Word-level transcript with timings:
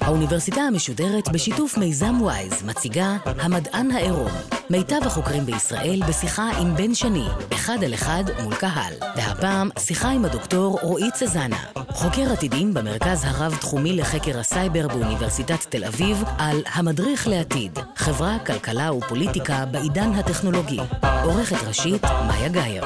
האוניברסיטה 0.00 0.60
המשודרת 0.60 1.28
בשיתוף 1.32 1.78
מיזם 1.78 2.22
וויז 2.22 2.62
מציגה 2.62 3.16
המדען 3.24 3.90
העירום. 3.90 4.30
מיטב 4.70 5.00
החוקרים 5.02 5.46
בישראל 5.46 6.00
בשיחה 6.08 6.50
עם 6.60 6.76
בן 6.76 6.94
שני, 6.94 7.26
אחד 7.52 7.84
על 7.84 7.94
אחד 7.94 8.24
מול 8.42 8.54
קהל. 8.54 8.92
והפעם 9.16 9.70
שיחה 9.78 10.10
עם 10.10 10.24
הדוקטור 10.24 10.78
רועי 10.82 11.10
צזנה, 11.10 11.64
חוקר 11.96 12.32
עתידים 12.32 12.74
במרכז 12.74 13.24
הרב-תחומי 13.24 13.96
לחקר 13.96 14.38
הסייבר 14.38 14.88
באוניברסיטת 14.88 15.60
תל 15.70 15.84
אביב 15.84 16.22
על 16.38 16.62
המדריך 16.74 17.28
לעתיד, 17.28 17.78
חברה, 17.96 18.38
כלכלה 18.46 18.92
ופוליטיקה 18.92 19.66
בעידן 19.66 20.12
הטכנולוגי. 20.12 20.78
עורכת 21.24 21.56
ראשית, 21.66 22.02
מאיה 22.04 22.48
גאייר. 22.48 22.84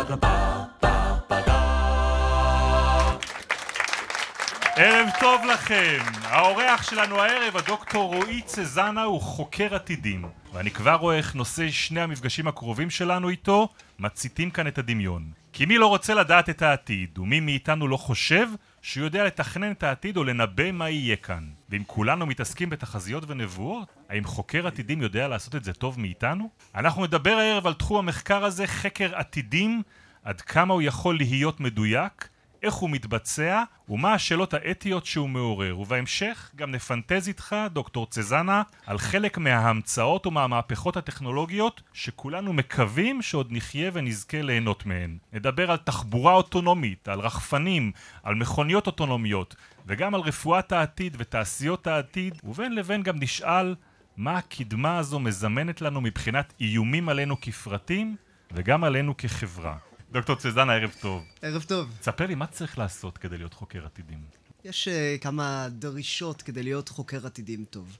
ערב 4.77 5.09
טוב 5.21 5.40
לכם! 5.45 5.99
האורח 6.23 6.82
שלנו 6.90 7.21
הערב, 7.21 7.57
הדוקטור 7.57 8.15
רועי 8.15 8.43
צזנה, 8.43 9.03
הוא 9.03 9.21
חוקר 9.21 9.75
עתידים. 9.75 10.25
ואני 10.53 10.71
כבר 10.71 10.95
רואה 10.95 11.17
איך 11.17 11.35
נושא 11.35 11.71
שני 11.71 12.01
המפגשים 12.01 12.49
הקרובים 12.49 12.90
שלנו 12.90 13.29
איתו 13.29 13.68
מציתים 13.99 14.51
כאן 14.51 14.67
את 14.67 14.79
הדמיון. 14.79 15.23
כי 15.53 15.67
מי 15.67 15.79
לא 15.79 15.87
רוצה 15.87 16.15
לדעת 16.15 16.51
את 16.51 16.63
העתיד, 16.63 17.18
ומי 17.18 17.40
מאיתנו 17.40 17.89
לא 17.89 17.96
חושב 17.96 18.46
שהוא 18.82 19.04
יודע 19.04 19.25
לתכנן 19.25 19.72
את 19.72 19.82
העתיד 19.82 20.16
או 20.16 20.25
לנבא 20.25 20.72
מה 20.72 20.90
יהיה 20.90 21.16
כאן. 21.16 21.44
ואם 21.68 21.82
כולנו 21.86 22.26
מתעסקים 22.26 22.70
בתחזיות 22.70 23.25
ונבואות, 23.26 23.89
האם 24.08 24.25
חוקר 24.25 24.66
עתידים 24.66 25.03
יודע 25.03 25.29
לעשות 25.29 25.54
את 25.56 25.64
זה 25.64 25.72
טוב 25.72 26.00
מאיתנו? 26.00 26.50
אנחנו 26.75 27.04
נדבר 27.04 27.30
הערב 27.30 27.66
על 27.66 27.75
תחום 27.75 27.98
המחקר 27.98 28.44
הזה, 28.44 28.66
חקר 28.66 29.16
עתידים, 29.16 29.82
עד 30.25 30.40
כמה 30.40 30.75
הוא 30.75 30.82
יכול 30.82 31.16
להיות 31.16 31.61
מדויק, 31.61 32.28
איך 32.62 32.75
הוא 32.75 32.91
מתבצע 32.91 33.62
ומה 33.89 34.15
השאלות 34.15 34.55
האתיות 34.55 35.07
שהוא 35.07 35.29
מעורר. 35.29 35.79
ובהמשך 35.79 36.51
גם 36.57 36.71
נפנטז 36.71 37.29
איתך 37.29 37.57
דוקטור 37.73 38.07
צזנה 38.07 38.62
על 38.87 38.98
חלק 38.98 39.39
מההמצאות 39.39 40.27
ומהמהפכות 40.27 40.97
הטכנולוגיות 40.97 41.83
שכולנו 41.93 42.53
מקווים 42.53 43.23
שעוד 43.23 43.49
נחיה 43.51 43.91
ונזכה 43.95 44.43
ליהנות 44.43 44.87
מהן. 44.87 45.19
נדבר 45.33 45.71
על 45.71 45.77
תחבורה 45.77 46.33
אוטונומית, 46.33 47.09
על 47.09 47.21
רחפנים, 47.21 47.93
על 48.23 48.34
מכוניות 48.34 48.87
אוטונומיות 48.87 49.56
וגם 49.87 50.15
על 50.15 50.21
רפואת 50.21 50.73
העתיד 50.73 51.17
ותעשיות 51.19 51.87
העתיד 51.87 52.34
ובין 52.45 52.75
לבין 52.75 53.03
גם 53.03 53.17
נשאל 53.21 53.75
מה 54.17 54.39
הקדמה 54.39 54.99
הזו 54.99 55.21
מזמנת 55.21 55.81
לנו 55.83 56.01
מבחינת 56.01 56.53
איומים 56.61 57.09
עלינו 57.09 57.41
כפרטים 57.41 58.17
וגם 58.53 58.84
עלינו 58.84 59.17
כחברה 59.17 59.90
דוקטור 60.12 60.36
צזנה, 60.36 60.72
ערב 60.72 60.94
טוב. 61.00 61.25
ערב 61.42 61.62
טוב. 61.62 61.89
תספר 62.00 62.27
לי, 62.27 62.34
מה 62.34 62.47
צריך 62.47 62.78
לעשות 62.78 63.19
כדי 63.19 63.39
להיות 63.39 63.55
חוקר 63.55 63.86
עתידים? 63.86 64.19
יש 64.64 64.89
uh, 64.89 65.22
כמה 65.22 65.69
דרישות 65.70 66.42
כדי 66.42 66.62
להיות 66.62 66.89
חוקר 66.89 67.27
עתידים 67.27 67.64
טוב. 67.64 67.97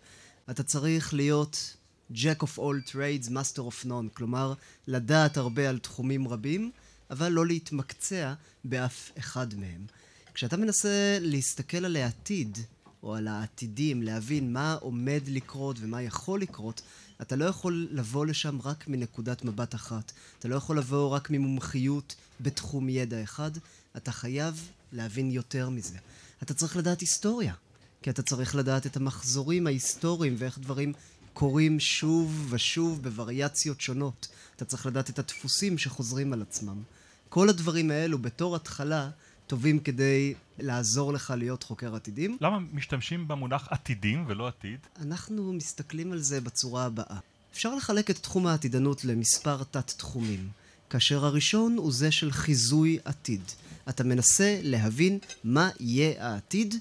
אתה 0.51 0.63
צריך 0.63 1.15
להיות 1.15 1.77
Jack 2.13 2.43
of 2.43 2.59
all 2.59 2.93
trades, 2.93 3.29
Master 3.29 3.59
of 3.59 3.87
none, 3.87 4.15
כלומר, 4.15 4.55
לדעת 4.87 5.37
הרבה 5.37 5.69
על 5.69 5.79
תחומים 5.79 6.29
רבים, 6.29 6.71
אבל 7.11 7.29
לא 7.29 7.47
להתמקצע 7.47 8.35
באף 8.65 9.11
אחד 9.19 9.55
מהם. 9.55 9.87
כשאתה 10.35 10.57
מנסה 10.57 11.19
להסתכל 11.21 11.85
על 11.85 11.97
העתיד, 11.97 12.59
או 13.03 13.15
על 13.15 13.29
העתידים, 13.29 14.03
להבין 14.03 14.53
מה 14.53 14.75
עומד 14.81 15.21
לקרות 15.27 15.77
ומה 15.81 16.03
יכול 16.03 16.41
לקרות, 16.41 16.83
אתה 17.23 17.37
לא 17.37 17.45
יכול 17.45 17.89
לבוא 17.91 18.27
לשם 18.27 18.59
רק 18.65 18.89
מנקודת 18.89 19.45
מבט 19.45 19.75
אחת. 19.75 20.13
אתה 20.39 20.49
לא 20.49 20.55
יכול 20.55 20.79
לבוא 20.79 21.09
רק 21.09 21.31
ממומחיות 21.31 22.15
בתחום 22.41 22.89
ידע 22.89 23.23
אחד. 23.23 23.51
אתה 23.97 24.13
חייב 24.13 24.69
להבין 24.93 25.31
יותר 25.31 25.69
מזה. 25.71 25.99
אתה 26.43 26.55
צריך 26.55 26.77
לדעת 26.77 27.01
היסטוריה, 27.01 27.55
כי 28.03 28.11
אתה 28.11 28.23
צריך 28.23 28.55
לדעת 28.55 28.87
את 28.87 28.97
המחזורים 28.97 29.67
ההיסטוריים 29.67 30.35
ואיך 30.39 30.59
דברים 30.59 30.93
קורים 31.33 31.81
שוב 31.81 32.47
ושוב 32.51 33.03
בווריאציות 33.03 33.81
שונות. 33.81 34.29
אתה 34.57 34.65
צריך 34.65 34.87
לדעת 34.87 35.11
את 35.11 35.19
הדפוסים 35.19 35.79
שחוזרים 35.79 36.33
על 36.33 36.43
עצמם. 36.43 36.83
כל 37.29 37.49
הדברים 37.49 37.91
האלו 37.91 38.19
בתור 38.19 38.57
התחלה 38.57 39.11
טובים 39.51 39.81
כדי 39.81 40.35
לעזור 40.59 41.13
לך 41.13 41.35
להיות 41.37 41.63
חוקר 41.63 41.95
עתידים. 41.95 42.37
למה 42.41 42.59
משתמשים 42.73 43.29
במונח 43.29 43.69
עתידים 43.71 44.25
ולא 44.29 44.49
עתיד? 44.49 44.79
אנחנו 45.01 45.53
מסתכלים 45.53 46.13
על 46.13 46.19
זה 46.19 46.41
בצורה 46.41 46.85
הבאה. 46.85 47.19
אפשר 47.53 47.75
לחלק 47.75 48.11
את 48.11 48.19
תחום 48.19 48.47
העתידנות 48.47 49.05
למספר 49.05 49.63
תת-תחומים, 49.71 50.49
כאשר 50.91 51.25
הראשון 51.25 51.77
הוא 51.77 51.93
זה 51.93 52.11
של 52.11 52.33
חיזוי 52.33 52.99
עתיד. 53.05 53.41
אתה 53.89 54.05
מנסה 54.05 54.61
להבין 54.63 55.19
מה 55.45 55.71
יהיה 55.81 56.31
העתיד 56.33 56.75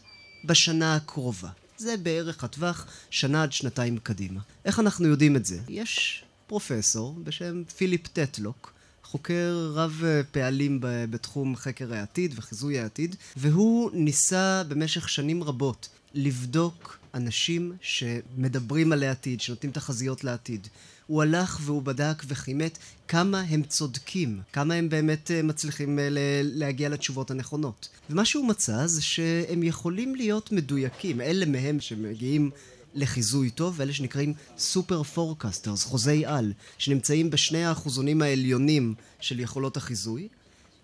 בשנה 0.46 0.96
הקרובה. 0.96 1.50
זה 1.78 1.98
בערך 1.98 2.44
הטווח 2.44 2.88
שנה 3.10 3.44
עד 3.44 3.52
שנתיים 3.52 3.98
קדימה. 3.98 4.40
איך 4.66 4.80
אנחנו 4.80 5.08
יודעים 5.08 5.36
את 5.36 5.46
זה? 5.46 5.60
יש 5.70 6.24
פרופסור 6.48 7.16
בשם 7.24 7.64
פיליפ 7.78 8.08
טטלוק, 8.08 8.74
חוקר 9.12 9.72
רב 9.74 10.04
פעלים 10.32 10.78
בתחום 10.82 11.56
חקר 11.56 11.94
העתיד 11.94 12.34
וחיזוי 12.36 12.80
העתיד, 12.80 13.16
והוא 13.38 13.92
ניסה 13.94 14.64
במשך 14.68 15.10
שנים 15.10 15.44
רבות 15.44 15.90
לבדוק 16.14 17.00
אנשים 17.14 17.74
שמדברים 17.82 18.92
על 18.92 19.04
העתיד, 19.04 19.42
שנותנים 19.42 19.72
תחזיות 19.72 20.24
לעתיד. 20.24 20.68
הוא 21.08 21.22
הלך 21.22 21.60
והוא 21.62 21.82
בדק 21.82 22.24
וכימת 22.28 22.78
כמה 23.08 23.40
הם 23.42 23.64
צודקים, 23.64 24.42
כמה 24.54 24.74
הם 24.74 24.90
באמת 24.90 25.32
אה, 25.32 25.42
מצליחים 25.42 26.00
אה, 26.00 26.08
להגיע 26.44 26.90
לתשובות 26.90 27.32
הנכונות. 27.32 27.90
ומה 28.10 28.26
שהוא 28.26 28.48
מצא 28.48 28.88
זה 28.88 29.02
שהם 29.02 29.64
יכולים 29.64 30.16
להיות 30.16 30.52
מדויקים, 30.52 31.22
אלה 31.22 31.46
מהם 31.46 31.80
שמגיעים 31.80 32.52
לחיזוי 32.94 33.50
טוב, 33.50 33.74
ואלה 33.78 33.94
שנקראים 33.94 34.34
סופר 34.58 35.04
פורקסטרס, 35.04 35.84
חוזי 35.84 36.26
על, 36.26 36.54
שנמצאים 36.78 37.30
בשני 37.30 37.66
האחוזונים 37.66 38.22
העליונים 38.22 38.94
של 39.20 39.40
יכולות 39.40 39.78
החיזוי. 39.78 40.28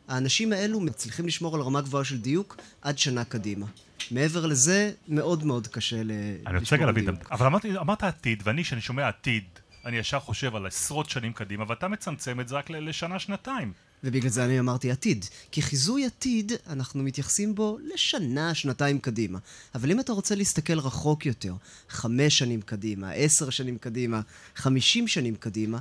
האנשים 0.08 0.54
האלו 0.54 0.80
מצליחים 0.80 1.28
לשמור 1.28 1.56
על 1.56 1.62
רמה 1.62 1.82
גבוהה 1.82 2.04
של 2.04 2.18
דיוק 2.18 2.58
עד 2.82 2.98
שנה 2.98 3.24
קדימה. 3.24 3.66
מעבר 4.12 4.46
לזה, 4.46 4.92
מאוד 5.08 5.44
מאוד 5.44 5.68
קשה 5.68 6.04
דיוק. 6.04 6.48
אני 6.48 6.58
רוצה 6.60 6.76
רגע 6.76 6.86
להבין, 6.86 7.10
אבל 7.32 7.46
אמרת, 7.46 7.66
אמרת 7.66 8.04
עתיד, 8.04 8.44
ואני, 8.46 8.64
כשאני 8.64 8.82
שומע 8.82 9.08
עתיד, 9.08 9.44
אני 9.86 9.98
ישר 9.98 10.20
חושב 10.20 10.56
על 10.56 10.66
עשרות 10.66 11.10
שנים 11.10 11.34
קדימה, 11.34 11.66
ואתה 11.68 11.88
מצמצם 11.88 12.40
את 12.40 12.48
זה 12.48 12.56
רק 12.56 12.70
לשנה-שנתיים. 12.70 13.74
ובגלל 14.06 14.30
זה 14.30 14.46
אני 14.46 14.60
אמרתי 14.60 14.92
עתיד. 14.92 15.26
כי 15.52 15.62
חיזוי 15.62 16.06
עתיד, 16.06 16.52
אנחנו 16.68 17.04
מתייחסים 17.04 17.56
בו 17.56 17.78
לשנה, 17.94 18.54
שנתיים 18.54 19.00
קדימה. 19.00 19.40
אבל 19.76 19.92
אם 19.92 20.00
אתה 20.00 20.14
רוצה 20.14 20.36
להסתכל 20.36 20.80
רחוק 20.80 21.26
יותר, 21.26 21.54
חמש 21.90 22.38
שנים 22.38 22.62
קדימה, 22.62 23.12
עשר 23.12 23.50
שנים 23.50 23.78
קדימה, 23.78 24.22
חמישים 24.56 25.08
שנים 25.08 25.36
קדימה, 25.36 25.80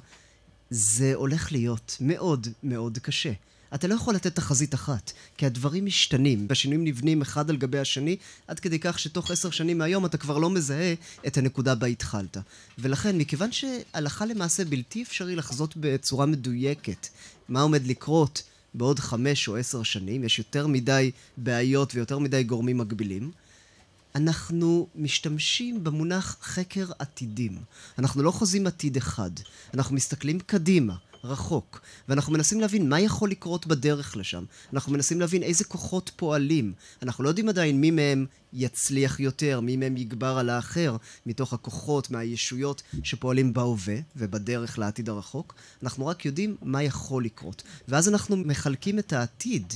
זה 0.70 1.14
הולך 1.14 1.52
להיות 1.52 1.96
מאוד 2.00 2.48
מאוד 2.62 2.98
קשה. 2.98 3.32
אתה 3.74 3.86
לא 3.88 3.94
יכול 3.94 4.14
לתת 4.14 4.34
תחזית 4.34 4.74
אחת, 4.74 5.12
כי 5.36 5.46
הדברים 5.46 5.86
משתנים, 5.86 6.46
והשינויים 6.48 6.84
נבנים 6.84 7.22
אחד 7.22 7.50
על 7.50 7.56
גבי 7.56 7.78
השני, 7.78 8.16
עד 8.48 8.60
כדי 8.60 8.78
כך 8.78 8.98
שתוך 8.98 9.30
עשר 9.30 9.50
שנים 9.50 9.78
מהיום 9.78 10.06
אתה 10.06 10.18
כבר 10.18 10.38
לא 10.38 10.50
מזהה 10.50 10.94
את 11.26 11.38
הנקודה 11.38 11.74
בה 11.74 11.86
התחלת. 11.86 12.36
ולכן, 12.78 13.18
מכיוון 13.18 13.52
שהלכה 13.52 14.26
למעשה 14.26 14.64
בלתי 14.64 15.02
אפשרי 15.02 15.36
לחזות 15.36 15.74
בצורה 15.76 16.26
מדויקת 16.26 17.08
מה 17.48 17.60
עומד 17.60 17.86
לקרות 17.86 18.42
בעוד 18.74 18.98
חמש 18.98 19.48
או 19.48 19.56
עשר 19.56 19.82
שנים, 19.82 20.24
יש 20.24 20.38
יותר 20.38 20.66
מדי 20.66 21.10
בעיות 21.36 21.94
ויותר 21.94 22.18
מדי 22.18 22.44
גורמים 22.44 22.78
מגבילים, 22.78 23.30
אנחנו 24.14 24.88
משתמשים 24.96 25.84
במונח 25.84 26.36
חקר 26.42 26.86
עתידים. 26.98 27.58
אנחנו 27.98 28.22
לא 28.22 28.30
חוזים 28.30 28.66
עתיד 28.66 28.96
אחד, 28.96 29.30
אנחנו 29.74 29.96
מסתכלים 29.96 30.40
קדימה. 30.40 30.94
רחוק, 31.24 31.80
ואנחנו 32.08 32.32
מנסים 32.32 32.60
להבין 32.60 32.88
מה 32.88 33.00
יכול 33.00 33.30
לקרות 33.30 33.66
בדרך 33.66 34.16
לשם. 34.16 34.44
אנחנו 34.72 34.92
מנסים 34.92 35.20
להבין 35.20 35.42
איזה 35.42 35.64
כוחות 35.64 36.10
פועלים. 36.16 36.72
אנחנו 37.02 37.24
לא 37.24 37.28
יודעים 37.28 37.48
עדיין 37.48 37.80
מי 37.80 37.90
מהם 37.90 38.26
יצליח 38.52 39.20
יותר, 39.20 39.60
מי 39.60 39.76
מהם 39.76 39.96
יגבר 39.96 40.38
על 40.38 40.50
האחר, 40.50 40.96
מתוך 41.26 41.52
הכוחות, 41.52 42.10
מהישויות 42.10 42.82
שפועלים 43.02 43.52
בהווה 43.52 43.96
ובדרך 44.16 44.78
לעתיד 44.78 45.08
הרחוק. 45.08 45.54
אנחנו 45.82 46.06
רק 46.06 46.24
יודעים 46.24 46.56
מה 46.62 46.82
יכול 46.82 47.24
לקרות. 47.24 47.62
ואז 47.88 48.08
אנחנו 48.08 48.36
מחלקים 48.36 48.98
את 48.98 49.12
העתיד 49.12 49.72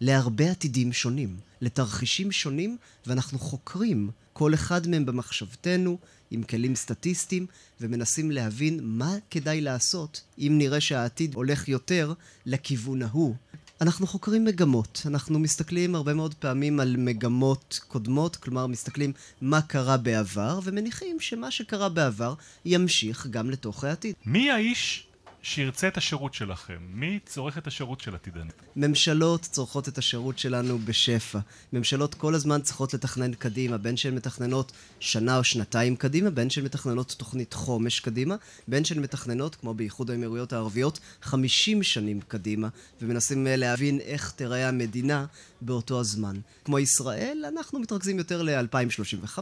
להרבה 0.00 0.50
עתידים 0.50 0.92
שונים, 0.92 1.36
לתרחישים 1.60 2.32
שונים, 2.32 2.76
ואנחנו 3.06 3.38
חוקרים 3.38 4.10
כל 4.40 4.54
אחד 4.54 4.88
מהם 4.88 5.06
במחשבתנו, 5.06 5.98
עם 6.30 6.42
כלים 6.42 6.74
סטטיסטיים, 6.76 7.46
ומנסים 7.80 8.30
להבין 8.30 8.80
מה 8.82 9.14
כדאי 9.30 9.60
לעשות 9.60 10.22
אם 10.38 10.54
נראה 10.58 10.80
שהעתיד 10.80 11.34
הולך 11.34 11.68
יותר 11.68 12.12
לכיוון 12.46 13.02
ההוא. 13.02 13.34
אנחנו 13.80 14.06
חוקרים 14.06 14.44
מגמות, 14.44 15.02
אנחנו 15.06 15.38
מסתכלים 15.38 15.94
הרבה 15.94 16.14
מאוד 16.14 16.34
פעמים 16.34 16.80
על 16.80 16.96
מגמות 16.98 17.80
קודמות, 17.88 18.36
כלומר 18.36 18.66
מסתכלים 18.66 19.12
מה 19.40 19.62
קרה 19.62 19.96
בעבר, 19.96 20.60
ומניחים 20.64 21.20
שמה 21.20 21.50
שקרה 21.50 21.88
בעבר 21.88 22.34
ימשיך 22.64 23.26
גם 23.30 23.50
לתוך 23.50 23.84
העתיד. 23.84 24.14
מי 24.26 24.50
האיש 24.50 25.06
שירצה 25.42 25.88
את 25.88 25.96
השירות 25.96 26.34
שלכם? 26.34 26.78
מי 26.92 27.18
צורך 27.26 27.58
את 27.58 27.66
השירות 27.66 28.00
של 28.00 28.14
עתידנית? 28.14 28.62
ממשלות 28.76 29.42
צורכות 29.42 29.88
את 29.88 29.98
השירות 29.98 30.38
שלנו 30.38 30.78
בשפע. 30.78 31.38
ממשלות 31.72 32.14
כל 32.14 32.34
הזמן 32.34 32.60
צריכות 32.60 32.94
לתכנן 32.94 33.34
קדימה, 33.34 33.78
בין 33.78 33.96
שהן 33.96 34.14
מתכננות 34.14 34.72
שנה 35.00 35.38
או 35.38 35.44
שנתיים 35.44 35.96
קדימה, 35.96 36.30
בין 36.30 36.50
שהן 36.50 36.64
מתכננות 36.64 37.14
תוכנית 37.18 37.52
חומש 37.54 38.00
קדימה, 38.00 38.36
בין 38.68 38.84
שהן 38.84 38.98
מתכננות, 38.98 39.54
כמו 39.54 39.74
באיחוד 39.74 40.10
האמירויות 40.10 40.52
הערביות, 40.52 41.00
50 41.22 41.82
שנים 41.82 42.20
קדימה, 42.20 42.68
ומנסים 43.02 43.46
אה, 43.46 43.56
להבין 43.56 44.00
איך 44.00 44.32
תראה 44.36 44.68
המדינה 44.68 45.26
באותו 45.62 46.00
הזמן. 46.00 46.36
כמו 46.64 46.78
ישראל, 46.78 47.44
אנחנו 47.54 47.78
מתרכזים 47.78 48.18
יותר 48.18 48.42
ל-2035, 48.42 49.38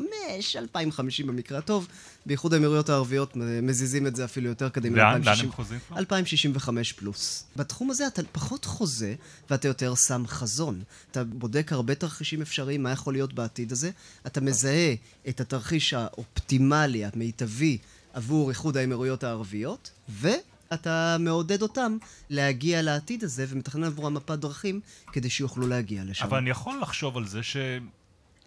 2050 0.57 1.27
במקרה 1.27 1.59
הטוב. 1.59 1.89
באיחוד 2.27 2.55
האמירויות 2.55 2.89
הערביות 2.89 3.37
מזיזים 3.63 4.07
את 4.07 4.17
זה 4.17 4.25
אפילו 4.25 4.49
יותר 4.49 4.69
קדימה. 4.69 4.97
לאן? 4.97 5.23
לאן 5.23 5.37
הם 5.41 5.53
חוזים 5.53 5.79
כבר? 5.89 5.99
2065 5.99 6.93
פלוס. 6.93 7.45
בתחום 7.57 7.91
הזה 7.91 8.07
אתה 8.07 8.23
פחות 8.33 8.65
חוזה, 8.65 9.15
ואתה 9.51 9.69
יותר 9.69 9.95
שם 9.95 10.25
חזון. 10.27 10.83
אתה 11.11 11.25
בודק 11.25 11.73
הרבה 11.73 11.95
תרחישים 11.95 12.43
אפשריים, 12.43 12.83
מה 12.83 12.91
יכול 12.93 13.15
להיות 13.15 13.33
בעתיד 13.33 13.73
הזה. 13.73 13.91
אתה 14.27 14.41
מזהה 14.41 14.95
את 15.29 15.41
התרחיש 15.41 15.95
האופטימלי, 15.95 17.05
המיטבי, 17.05 17.79
עבור 18.13 18.51
איחוד 18.51 18.77
האמירויות 18.77 19.25
הערביות, 19.25 19.91
ו... 20.11 20.29
אתה 20.73 21.17
מעודד 21.21 21.63
אותם 21.63 21.97
להגיע 22.31 22.83
לעתיד 22.83 23.25
הזה 23.25 23.45
ומתכנן 23.49 23.85
עבורם 23.85 24.15
מפת 24.15 24.39
דרכים 24.39 24.81
כדי 25.13 25.31
שיוכלו 25.31 25.67
להגיע 25.67 26.05
לשם. 26.05 26.25
אבל 26.25 26.39
אני 26.39 26.51
יכול 26.51 26.79
לחשוב 26.81 27.17
על 27.17 27.27
זה 27.27 27.43
ש... 27.43 27.57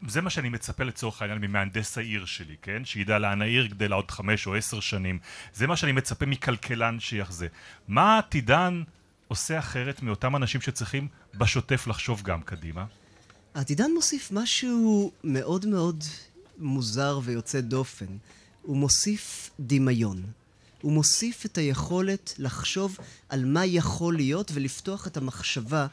זה 0.08 0.22
מה 0.22 0.30
שאני 0.30 0.50
מצפה 0.50 0.84
לצורך 0.84 1.22
העניין 1.22 1.40
ממהנדס 1.40 1.98
העיר 1.98 2.26
שלי, 2.26 2.56
כן? 2.62 2.86
שידע 2.86 3.20
לאן 3.20 3.42
העיר 3.42 3.66
גדלה 3.66 3.96
עוד 3.96 4.12
חמש 4.12 4.48
או 4.48 4.56
עשר 4.56 4.80
שנים. 4.80 5.20
זה 5.54 5.68
מה 5.68 5.78
שאני 5.78 5.92
מצפה 5.92 6.26
מכלכלן 6.26 7.00
שיחזה. 7.00 7.48
מה 7.88 8.18
עתידן 8.18 8.84
עושה 9.28 9.60
אחרת 9.60 10.02
מאותם 10.02 10.36
אנשים 10.36 10.62
שצריכים 10.62 11.08
בשוטף 11.36 11.88
לחשוב 11.88 12.22
גם 12.22 12.42
קדימה? 12.42 12.86
העתידן 13.56 13.92
מוסיף 13.96 14.32
משהו 14.32 15.12
מאוד 15.24 15.66
מאוד 15.66 16.04
מוזר 16.58 17.20
ויוצא 17.24 17.62
דופן. 17.62 18.18
הוא 18.62 18.78
מוסיף 18.78 19.50
דמיון. 19.60 20.24
הוא 20.82 20.92
מוסיף 20.92 21.46
את 21.46 21.58
היכולת 21.58 22.34
לחשוב 22.38 22.98
על 23.30 23.46
מה 23.46 23.66
יכול 23.66 24.16
להיות 24.16 24.52
ולפתוח 24.54 25.08
את 25.08 25.18
המחשבה 25.18 25.88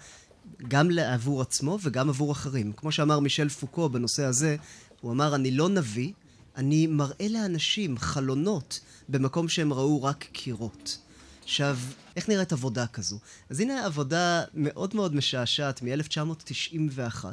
גם 0.68 0.90
עבור 0.98 1.42
עצמו 1.42 1.78
וגם 1.82 2.08
עבור 2.08 2.32
אחרים. 2.32 2.72
כמו 2.76 2.92
שאמר 2.92 3.20
מישל 3.20 3.48
פוקו 3.48 3.88
בנושא 3.88 4.24
הזה, 4.24 4.56
הוא 5.00 5.12
אמר, 5.12 5.34
אני 5.34 5.50
לא 5.50 5.68
נביא, 5.68 6.12
אני 6.56 6.86
מראה 6.86 7.28
לאנשים 7.30 7.98
חלונות 7.98 8.80
במקום 9.08 9.48
שהם 9.48 9.72
ראו 9.72 10.02
רק 10.02 10.24
קירות. 10.32 10.98
עכשיו, 11.44 11.78
איך 12.16 12.28
נראית 12.28 12.52
עבודה 12.52 12.86
כזו? 12.86 13.18
אז 13.50 13.60
הנה 13.60 13.84
עבודה 13.86 14.42
מאוד 14.54 14.96
מאוד 14.96 15.14
משעשעת 15.14 15.82
מ-1991, 15.82 17.24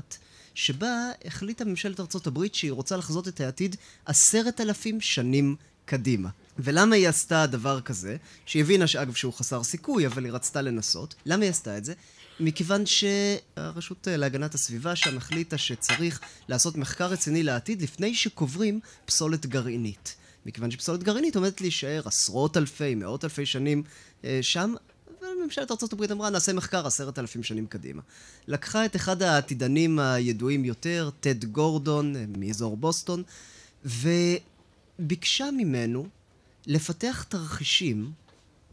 שבה 0.53 1.09
החליטה 1.25 1.65
ממשלת 1.65 1.99
ארצות 1.99 2.27
הברית 2.27 2.55
שהיא 2.55 2.71
רוצה 2.71 2.97
לחזות 2.97 3.27
את 3.27 3.41
העתיד 3.41 3.75
עשרת 4.05 4.61
אלפים 4.61 5.01
שנים 5.01 5.55
קדימה. 5.85 6.29
ולמה 6.59 6.95
היא 6.95 7.09
עשתה 7.09 7.47
דבר 7.47 7.81
כזה? 7.81 8.17
שהיא 8.45 8.63
הבינה 8.63 8.87
שאגב 8.87 9.13
שהוא 9.13 9.33
חסר 9.33 9.63
סיכוי, 9.63 10.07
אבל 10.07 10.25
היא 10.25 10.33
רצתה 10.33 10.61
לנסות. 10.61 11.15
למה 11.25 11.43
היא 11.43 11.49
עשתה 11.49 11.77
את 11.77 11.85
זה? 11.85 11.93
מכיוון 12.39 12.83
שהרשות 12.85 14.07
להגנת 14.11 14.53
הסביבה 14.53 14.95
שם 14.95 15.17
החליטה 15.17 15.57
שצריך 15.57 16.19
לעשות 16.49 16.77
מחקר 16.77 17.05
רציני 17.05 17.43
לעתיד 17.43 17.81
לפני 17.81 18.15
שקוברים 18.15 18.79
פסולת 19.05 19.45
גרעינית. 19.45 20.15
מכיוון 20.45 20.71
שפסולת 20.71 21.03
גרעינית 21.03 21.35
עומדת 21.35 21.61
להישאר 21.61 22.01
עשרות 22.05 22.57
אלפי, 22.57 22.95
מאות 22.95 23.23
אלפי 23.23 23.45
שנים 23.45 23.83
אה, 24.23 24.39
שם, 24.41 24.73
וממשלת 25.21 25.71
ארה"ב 25.71 26.11
אמרה 26.11 26.29
נעשה 26.29 26.53
מחקר 26.53 26.87
עשרת 26.87 27.19
אלפים 27.19 27.43
שנים 27.43 27.67
קדימה. 27.67 28.01
לקחה 28.47 28.85
את 28.85 28.95
אחד 28.95 29.21
העתידנים 29.21 29.99
הידועים 29.99 30.65
יותר, 30.65 31.09
טד 31.19 31.45
גורדון, 31.45 32.15
אה, 32.15 32.25
מאזור 32.37 32.77
בוסטון, 32.77 33.23
וביקשה 33.85 35.51
ממנו 35.57 36.07
לפתח 36.67 37.25
תרחישים 37.29 38.11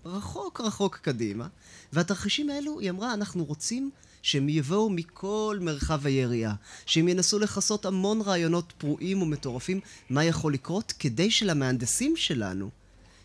רחוק 0.04 0.60
רחוק 0.60 0.96
קדימה, 0.96 1.46
והתרחישים 1.92 2.50
האלו, 2.50 2.80
היא 2.80 2.90
אמרה, 2.90 3.14
אנחנו 3.14 3.44
רוצים 3.44 3.90
שהם 4.22 4.48
יבואו 4.48 4.90
מכל 4.90 5.58
מרחב 5.60 6.06
היריעה, 6.06 6.54
שהם 6.86 7.08
ינסו 7.08 7.38
לכסות 7.38 7.86
המון 7.86 8.20
רעיונות 8.20 8.72
פרועים 8.78 9.22
ומטורפים 9.22 9.80
מה 10.10 10.24
יכול 10.24 10.54
לקרות, 10.54 10.92
כדי 10.98 11.30
שלמהנדסים 11.30 12.16
שלנו 12.16 12.70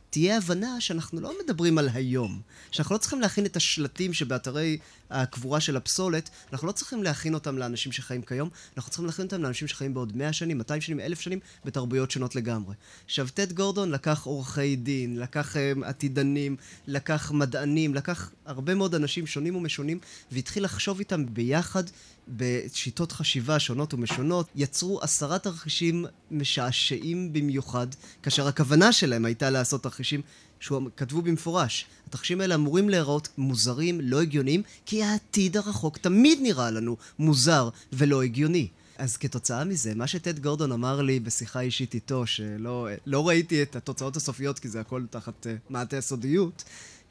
תהיה 0.10 0.38
הבנה 0.38 0.82
שאנחנו 0.82 1.22
לא 1.22 1.34
מדברים 1.44 1.78
על 1.78 1.90
היום, 1.94 2.42
שאנחנו 2.72 2.96
לא 2.96 3.00
צריכים 3.00 3.22
להכין 3.22 3.46
את 3.46 3.56
השלטים 3.56 4.14
שבאתרי 4.14 4.78
הקבורה 5.10 5.60
של 5.60 5.78
הפסולת, 5.78 6.30
אנחנו 6.54 6.68
לא 6.68 6.72
צריכים 6.72 7.04
להכין 7.04 7.34
אותם 7.34 7.58
לאנשים 7.58 7.92
שחיים 7.92 8.22
כיום, 8.22 8.50
אנחנו 8.78 8.92
צריכים 8.92 9.06
להכין 9.06 9.26
אותם 9.26 9.44
לאנשים 9.44 9.68
שחיים 9.68 9.94
בעוד 9.94 10.18
100 10.18 10.34
שנים, 10.34 10.58
200 10.58 10.82
שנים, 10.82 11.00
1,000 11.00 11.22
שנים, 11.22 11.40
בתרבויות 11.66 12.12
שונות 12.12 12.36
לגמרי. 12.36 12.76
עכשיו, 13.06 13.28
טד 13.34 13.54
גורדון 13.54 13.92
לקח 13.92 14.24
עורכי 14.24 14.76
דין, 14.76 15.20
לקח 15.20 15.56
um, 15.56 15.86
עתידנים, 15.86 16.56
לקח 16.88 17.32
מדענים, 17.32 17.96
לקח 17.96 18.32
הרבה 18.46 18.76
מאוד 18.76 18.96
אנשים 18.96 19.28
שונים 19.28 19.56
ומשונים, 19.56 20.00
והתחיל 20.32 20.64
לחשוב 20.64 21.00
איתם 21.00 21.26
ביחד 21.34 21.84
בשיטות 22.28 23.12
חשיבה 23.12 23.60
שונות 23.60 23.94
ומשונות, 23.94 24.48
יצרו 24.56 25.02
עשרה 25.02 25.40
תרחישים 25.40 26.06
משעשעים 26.32 27.34
במיוחד, 27.34 27.88
כאשר 28.24 28.48
הכוונה 28.48 28.92
שלהם 28.92 29.26
הייתה 29.26 29.50
לעשות 29.50 29.84
תרחישים 29.84 30.22
שכתבו 30.60 31.22
במפורש. 31.22 31.86
התרחישים 32.08 32.42
האלה 32.42 32.56
אמורים 32.56 32.90
להיראות 32.90 33.30
מוזרים, 33.38 34.02
לא 34.02 34.22
הגיוניים, 34.22 34.62
כי 34.86 35.04
העתיד 35.04 35.58
הרחוק 35.58 35.98
תמיד 35.98 36.40
נראה 36.42 36.72
לנו 36.72 36.98
מוזר 37.20 37.70
ולא 37.94 38.24
הגיוני. 38.24 38.68
אז 38.98 39.18
כתוצאה 39.18 39.64
מזה, 39.64 39.96
מה 39.96 40.08
שטד 40.08 40.40
גורדון 40.40 40.72
אמר 40.72 41.02
לי 41.02 41.20
בשיחה 41.20 41.60
אישית 41.60 41.94
איתו, 41.94 42.28
שלא 42.28 42.88
לא 43.06 43.28
ראיתי 43.28 43.62
את 43.62 43.76
התוצאות 43.76 44.16
הסופיות 44.16 44.60
כי 44.60 44.70
זה 44.70 44.80
הכל 44.80 45.06
תחת 45.10 45.46
uh, 45.46 45.50
מעטה 45.70 45.98
הסודיות, 45.98 46.64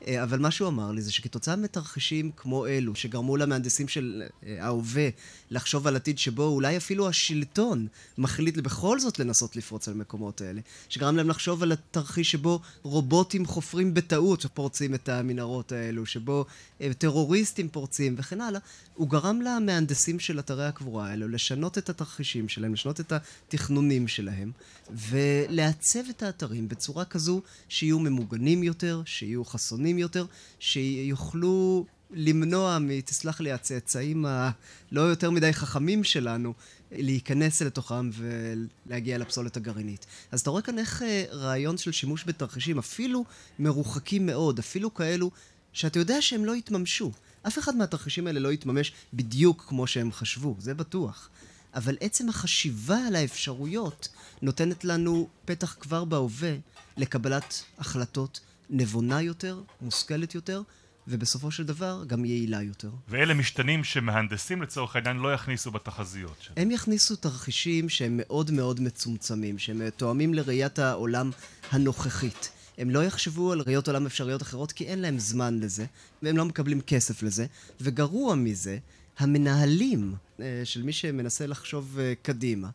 אבל 0.05 0.39
מה 0.39 0.51
שהוא 0.51 0.69
אמר 0.69 0.93
לי 0.93 1.03
זה 1.03 1.13
שכתוצאה 1.13 1.57
מתרחישים 1.57 2.31
כמו 2.37 2.67
אלו, 2.67 2.95
שגרמו 2.95 3.37
למהנדסים 3.37 3.89
של 3.89 4.23
אה, 4.47 4.57
ההווה 4.65 5.09
לחשוב 5.51 5.87
על 5.87 5.97
עתיד 5.97 6.19
שבו 6.19 6.43
אולי 6.43 6.77
אפילו 6.77 7.09
השלטון 7.09 7.87
מחליט 8.19 8.57
בכל 8.57 9.01
זאת 9.01 9.19
לנסות 9.19 9.57
לפרוץ 9.57 9.89
על 9.89 9.95
המקומות 9.95 10.41
האלה, 10.41 10.61
שגרם 10.89 11.17
להם 11.17 11.29
לחשוב 11.29 11.63
על 11.63 11.73
התרחיש 11.73 12.31
שבו 12.31 12.61
רובוטים 12.83 13.47
חופרים 13.47 13.95
בטעות 13.95 14.47
פורצים 14.55 14.95
את 14.95 15.09
המנהרות 15.09 15.73
האלו, 15.73 16.07
שבו 16.07 16.45
אה, 16.81 16.91
טרוריסטים 16.99 17.69
פורצים 17.69 18.15
וכן 18.19 18.41
הלאה, 18.41 18.61
הוא 18.95 19.11
גרם 19.11 19.41
למהנדסים 19.41 20.21
של 20.21 20.39
אתרי 20.39 20.67
הקבורה 20.67 21.11
האלו 21.11 21.29
לשנות 21.29 21.79
את 21.79 21.89
התרחישים 21.89 22.49
שלהם, 22.49 22.73
לשנות 22.73 23.01
את 23.01 23.13
התכנונים 23.13 24.09
שלהם, 24.09 24.53
ולעצב 24.91 26.01
את 26.11 26.23
האתרים 26.23 26.69
בצורה 26.69 27.05
כזו 27.05 27.43
שיהיו 27.69 27.99
ממוגנים 27.99 28.63
יותר, 28.63 29.03
שיהיו 29.07 29.45
חסונים 29.45 29.86
יותר, 29.99 30.27
שיוכלו 30.59 31.87
למנוע 32.11 32.79
מתסלח 32.81 33.41
לי, 33.41 33.53
הצאצאים 33.53 34.27
הלא 34.27 35.01
יותר 35.01 35.31
מדי 35.31 35.53
חכמים 35.53 36.05
שלנו, 36.05 36.55
להיכנס 36.93 37.63
לתוכם 37.63 38.11
ולהגיע 38.13 39.19
לפסולת 39.19 39.57
הגרעינית. 39.57 40.07
אז 40.33 40.41
אתה 40.41 40.51
רואה 40.51 40.63
כאן 40.63 40.79
איך 40.79 41.03
אה, 41.03 41.25
רעיון 41.33 41.79
של 41.79 41.93
שימוש 41.93 42.25
בתרחישים, 42.27 42.79
אפילו 42.79 43.25
מרוחקים 43.59 44.27
מאוד, 44.27 44.59
אפילו 44.59 44.95
כאלו 44.95 45.31
שאתה 45.73 45.99
יודע 45.99 46.23
שהם 46.23 46.45
לא 46.45 46.57
יתממשו. 46.57 47.13
אף 47.47 47.59
אחד 47.59 47.77
מהתרחישים 47.77 48.27
האלה 48.27 48.41
לא 48.41 48.53
יתממש 48.53 48.93
בדיוק 49.15 49.65
כמו 49.69 49.87
שהם 49.87 50.13
חשבו, 50.13 50.57
זה 50.59 50.75
בטוח. 50.75 51.29
אבל 51.75 51.97
עצם 52.01 52.29
החשיבה 52.29 52.99
על 53.07 53.17
האפשרויות 53.17 54.09
נותנת 54.43 54.85
לנו 54.85 55.29
פתח 55.45 55.77
כבר 55.81 56.05
בהווה 56.05 56.55
לקבלת 56.97 57.63
החלטות 57.79 58.41
נבונה 58.71 59.23
יותר, 59.23 59.61
מושכלת 59.81 60.35
יותר, 60.35 60.63
ובסופו 61.09 61.51
של 61.51 61.65
דבר 61.65 62.05
גם 62.07 62.25
יעילה 62.25 62.63
יותר. 62.63 62.91
ואלה 63.09 63.35
משתנים 63.35 63.85
שמהנדסים 63.85 64.63
לצורך 64.63 64.97
העניין 64.97 65.17
לא 65.17 65.35
יכניסו 65.35 65.71
בתחזיות 65.71 66.37
שלהם. 66.41 66.55
הם 66.57 66.71
יכניסו 66.71 67.17
תרחישים 67.17 67.89
שהם 67.89 68.21
מאוד 68.23 68.51
מאוד 68.51 68.81
מצומצמים, 68.81 69.59
שהם 69.59 69.91
תואמים 69.91 70.35
לראיית 70.35 70.79
העולם 70.79 71.31
הנוכחית. 71.71 72.51
הם 72.79 72.91
לא 72.91 73.05
יחשבו 73.05 73.53
על 73.53 73.61
ראיות 73.61 73.89
עולם 73.89 74.07
אפשריות 74.07 74.43
אחרות 74.43 74.73
כי 74.73 74.85
אין 74.85 74.99
להם 74.99 75.19
זמן 75.19 75.61
לזה, 75.61 75.87
והם 76.23 76.37
לא 76.37 76.45
מקבלים 76.45 76.81
כסף 76.81 77.23
לזה, 77.23 77.47
וגרוע 77.81 78.35
מזה, 78.35 78.79
המנהלים 79.19 80.15
אה, 80.41 80.63
של 80.65 80.83
מי 80.83 80.93
שמנסה 80.93 81.47
לחשוב 81.47 81.99
אה, 81.99 82.13
קדימה, 82.23 82.69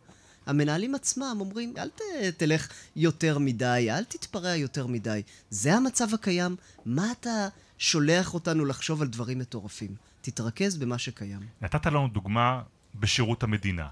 המנהלים 0.52 0.96
עצמם 0.96 1.38
אומרים, 1.40 1.74
אל 1.78 1.90
ת, 1.90 2.02
תלך 2.38 2.68
יותר 2.96 3.38
מדי, 3.38 3.88
אל 3.90 4.04
תתפרע 4.04 4.56
יותר 4.56 4.88
מדי. 4.88 5.22
זה 5.50 5.74
המצב 5.74 6.14
הקיים, 6.14 6.56
מה 6.86 7.12
אתה 7.12 7.48
שולח 7.78 8.34
אותנו 8.34 8.66
לחשוב 8.66 9.02
על 9.02 9.08
דברים 9.08 9.40
מטורפים? 9.40 9.96
תתרכז 10.22 10.78
במה 10.78 10.98
שקיים. 10.98 11.40
נתת 11.62 11.86
לנו 11.86 12.08
דוגמה 12.08 12.62
בשירות 12.96 13.44
המדינה. 13.44 13.88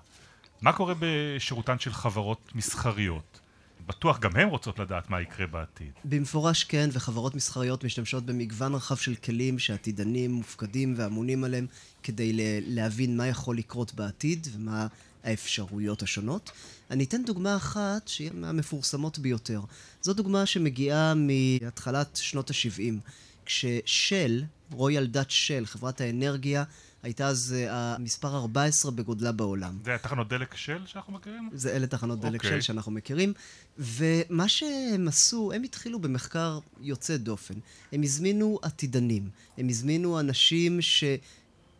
מה 0.61 0.73
קורה 0.73 0.93
בשירותן 0.99 1.79
של 1.79 1.93
חברות 1.93 2.51
מסחריות? 2.55 3.39
בטוח 3.87 4.19
גם 4.19 4.35
הן 4.35 4.47
רוצות 4.47 4.79
לדעת 4.79 5.09
מה 5.09 5.21
יקרה 5.21 5.47
בעתיד. 5.47 5.91
במפורש 6.05 6.63
כן, 6.63 6.89
וחברות 6.93 7.35
מסחריות 7.35 7.83
משתמשות 7.83 8.25
במגוון 8.25 8.73
רחב 8.75 8.95
של 8.95 9.15
כלים 9.15 9.59
שעתידנים 9.59 10.31
מופקדים 10.31 10.93
ואמונים 10.97 11.43
עליהם 11.43 11.67
כדי 12.03 12.61
להבין 12.67 13.17
מה 13.17 13.27
יכול 13.27 13.57
לקרות 13.57 13.93
בעתיד 13.93 14.47
ומה 14.53 14.87
האפשרויות 15.23 16.01
השונות. 16.01 16.51
אני 16.91 17.03
אתן 17.03 17.23
דוגמה 17.25 17.55
אחת 17.55 18.07
שהיא 18.07 18.31
מהמפורסמות 18.33 19.19
ביותר. 19.19 19.61
זו 20.01 20.13
דוגמה 20.13 20.45
שמגיעה 20.45 21.13
מהתחלת 21.15 22.15
שנות 22.15 22.49
ה-70, 22.49 23.09
כששל, 23.45 24.43
רויאל 24.71 25.07
דאט 25.07 25.29
של, 25.29 25.65
חברת 25.65 26.01
האנרגיה, 26.01 26.63
הייתה 27.03 27.27
אז 27.27 27.55
uh, 27.57 27.71
המספר 27.71 28.35
14 28.37 28.91
בגודלה 28.91 29.31
בעולם. 29.31 29.77
זה 29.85 29.97
תחנות 30.01 30.29
דלק 30.29 30.55
של 30.55 30.81
שאנחנו 30.85 31.13
מכירים? 31.13 31.49
זה 31.53 31.75
אלה 31.75 31.87
תחנות 31.87 32.19
דלק 32.19 32.41
okay. 32.41 32.43
של 32.43 32.49
אוקיי. 32.49 32.61
שאנחנו 32.61 32.91
מכירים. 32.91 33.33
ומה 33.77 34.49
שהם 34.49 35.07
עשו, 35.07 35.51
הם 35.55 35.63
התחילו 35.63 35.99
במחקר 35.99 36.59
יוצא 36.81 37.17
דופן. 37.17 37.53
הם 37.91 38.01
הזמינו 38.03 38.59
עתידנים, 38.61 39.29
הם 39.57 39.69
הזמינו 39.69 40.19
אנשים 40.19 40.81
ש... 40.81 41.03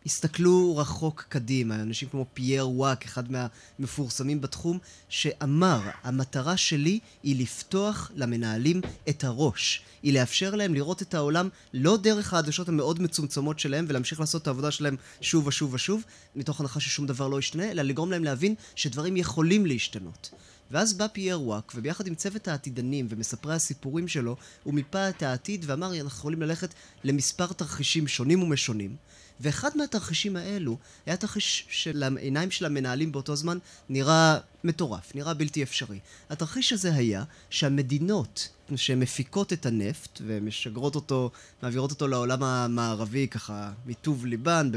הסתכלו 0.06 0.76
רחוק 0.76 1.24
קדימה, 1.28 1.74
אנשים 1.74 2.08
כמו 2.08 2.26
פייר 2.34 2.68
וואק, 2.68 3.04
אחד 3.04 3.24
מהמפורסמים 3.32 4.40
בתחום, 4.40 4.78
שאמר, 5.08 5.80
המטרה 6.02 6.56
שלי 6.56 6.98
היא 7.22 7.42
לפתוח 7.42 8.10
למנהלים 8.14 8.80
את 9.08 9.24
הראש, 9.24 9.82
היא 10.02 10.12
לאפשר 10.12 10.54
להם 10.54 10.74
לראות 10.74 11.02
את 11.02 11.14
העולם 11.14 11.48
לא 11.72 11.96
דרך 11.96 12.34
העדשות 12.34 12.68
המאוד 12.68 13.02
מצומצמות 13.02 13.58
שלהם 13.58 13.84
ולהמשיך 13.88 14.20
לעשות 14.20 14.42
את 14.42 14.46
העבודה 14.46 14.70
שלהם 14.70 14.96
שוב 15.20 15.46
ושוב 15.46 15.74
ושוב, 15.74 16.02
מתוך 16.36 16.60
הנחה 16.60 16.80
ששום 16.80 17.06
דבר 17.06 17.28
לא 17.28 17.38
ישתנה, 17.38 17.70
אלא 17.70 17.82
לגרום 17.82 18.10
להם 18.10 18.24
להבין 18.24 18.54
שדברים 18.74 19.16
יכולים 19.16 19.66
להשתנות. 19.66 20.30
ואז 20.70 20.92
בא 20.92 21.06
פייר 21.06 21.42
וואק, 21.42 21.72
וביחד 21.74 22.06
עם 22.06 22.14
צוות 22.14 22.48
העתידנים 22.48 23.06
ומספרי 23.08 23.54
הסיפורים 23.54 24.08
שלו, 24.08 24.36
הוא 24.62 24.74
מיפה 24.74 25.08
את 25.08 25.22
העתיד 25.22 25.64
ואמר, 25.68 26.00
אנחנו 26.00 26.18
יכולים 26.18 26.42
ללכת 26.42 26.74
למספר 27.04 27.46
תרחישים 27.46 28.08
שונים 28.08 28.42
ומשונים. 28.42 28.96
ואחד 29.40 29.70
מהתרחישים 29.76 30.36
האלו 30.36 30.78
היה 31.06 31.16
תרחיש 31.16 31.66
של 31.70 32.02
העיניים 32.02 32.50
של 32.50 32.64
המנהלים 32.64 33.12
באותו 33.12 33.36
זמן 33.36 33.58
נראה 33.88 34.38
מטורף, 34.64 35.14
נראה 35.14 35.34
בלתי 35.34 35.62
אפשרי. 35.62 35.98
התרחיש 36.30 36.72
הזה 36.72 36.94
היה 36.94 37.24
שהמדינות 37.50 38.48
שמפיקות 38.76 39.52
את 39.52 39.66
הנפט 39.66 40.20
ומשגרות 40.26 40.94
אותו, 40.94 41.30
מעבירות 41.62 41.90
אותו 41.90 42.08
לעולם 42.08 42.42
המערבי 42.42 43.28
ככה 43.28 43.72
מטוב 43.86 44.26
ליבן 44.26 44.70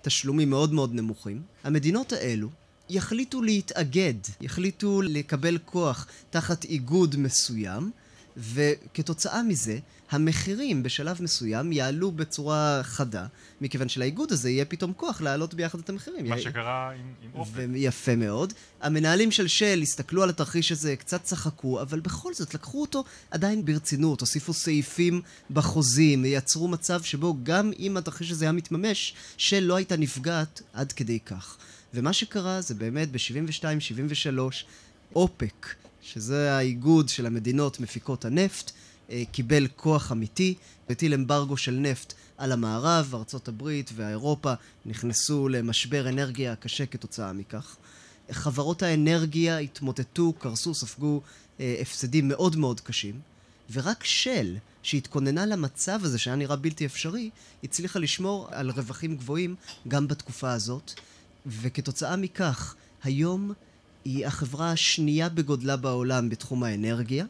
בתשלומים 0.00 0.50
מאוד 0.50 0.72
מאוד 0.72 0.94
נמוכים, 0.94 1.42
המדינות 1.64 2.12
האלו 2.12 2.48
יחליטו 2.88 3.42
להתאגד, 3.42 4.14
יחליטו 4.40 5.02
לקבל 5.02 5.58
כוח 5.64 6.06
תחת 6.30 6.64
איגוד 6.64 7.16
מסוים 7.16 7.90
וכתוצאה 8.40 9.42
מזה, 9.42 9.78
המחירים 10.10 10.82
בשלב 10.82 11.22
מסוים 11.22 11.72
יעלו 11.72 12.12
בצורה 12.12 12.80
חדה, 12.82 13.26
מכיוון 13.60 13.88
שלאיגוד 13.88 14.32
הזה 14.32 14.50
יהיה 14.50 14.64
פתאום 14.64 14.92
כוח 14.92 15.20
להעלות 15.20 15.54
ביחד 15.54 15.78
את 15.78 15.88
המחירים. 15.88 16.28
מה 16.28 16.40
שקרה 16.40 16.90
עם, 16.90 17.12
עם 17.22 17.30
אופן. 17.34 17.72
יפה 17.76 18.16
מאוד. 18.16 18.52
המנהלים 18.80 19.30
של 19.30 19.48
של 19.48 19.80
הסתכלו 19.82 20.22
על 20.22 20.30
התרחיש 20.30 20.72
הזה, 20.72 20.96
קצת 20.96 21.22
צחקו, 21.22 21.82
אבל 21.82 22.00
בכל 22.00 22.34
זאת 22.34 22.54
לקחו 22.54 22.80
אותו 22.80 23.04
עדיין 23.30 23.64
ברצינות, 23.64 24.20
הוסיפו 24.20 24.52
סעיפים 24.52 25.22
בחוזים, 25.50 26.24
יצרו 26.24 26.68
מצב 26.68 27.02
שבו 27.02 27.36
גם 27.42 27.70
אם 27.78 27.96
התרחיש 27.96 28.30
הזה 28.30 28.44
היה 28.44 28.52
מתממש, 28.52 29.14
של 29.36 29.60
לא 29.60 29.76
הייתה 29.76 29.96
נפגעת 29.96 30.62
עד 30.72 30.92
כדי 30.92 31.20
כך. 31.20 31.56
ומה 31.94 32.12
שקרה 32.12 32.60
זה 32.60 32.74
באמת 32.74 33.08
ב-72-73, 33.12 34.38
אופק 35.14 35.66
שזה 36.02 36.52
האיגוד 36.52 37.08
של 37.08 37.26
המדינות 37.26 37.80
מפיקות 37.80 38.24
הנפט, 38.24 38.70
אה, 39.10 39.22
קיבל 39.32 39.66
כוח 39.76 40.12
אמיתי, 40.12 40.54
הטיל 40.90 41.14
אמברגו 41.14 41.56
של 41.56 41.74
נפט 41.74 42.14
על 42.38 42.52
המערב, 42.52 43.14
ארצות 43.14 43.48
הברית 43.48 43.90
ואירופה 43.94 44.52
נכנסו 44.86 45.48
למשבר 45.48 46.08
אנרגיה 46.08 46.56
קשה 46.56 46.86
כתוצאה 46.86 47.32
מכך. 47.32 47.76
חברות 48.30 48.82
האנרגיה 48.82 49.58
התמוטטו, 49.58 50.32
קרסו, 50.32 50.74
ספגו 50.74 51.20
אה, 51.60 51.78
הפסדים 51.80 52.28
מאוד 52.28 52.56
מאוד 52.56 52.80
קשים, 52.80 53.20
ורק 53.72 54.04
של, 54.04 54.56
שהתכוננה 54.82 55.46
למצב 55.46 56.00
הזה 56.02 56.18
שהיה 56.18 56.36
נראה 56.36 56.56
בלתי 56.56 56.86
אפשרי, 56.86 57.30
הצליחה 57.64 57.98
לשמור 57.98 58.48
על 58.50 58.70
רווחים 58.70 59.16
גבוהים 59.16 59.54
גם 59.88 60.08
בתקופה 60.08 60.52
הזאת, 60.52 60.92
וכתוצאה 61.46 62.16
מכך, 62.16 62.74
היום 63.02 63.52
היא 64.04 64.26
החברה 64.26 64.72
השנייה 64.72 65.28
בגודלה 65.28 65.76
בעולם 65.76 66.28
בתחום 66.28 66.62
האנרגיה, 66.62 67.24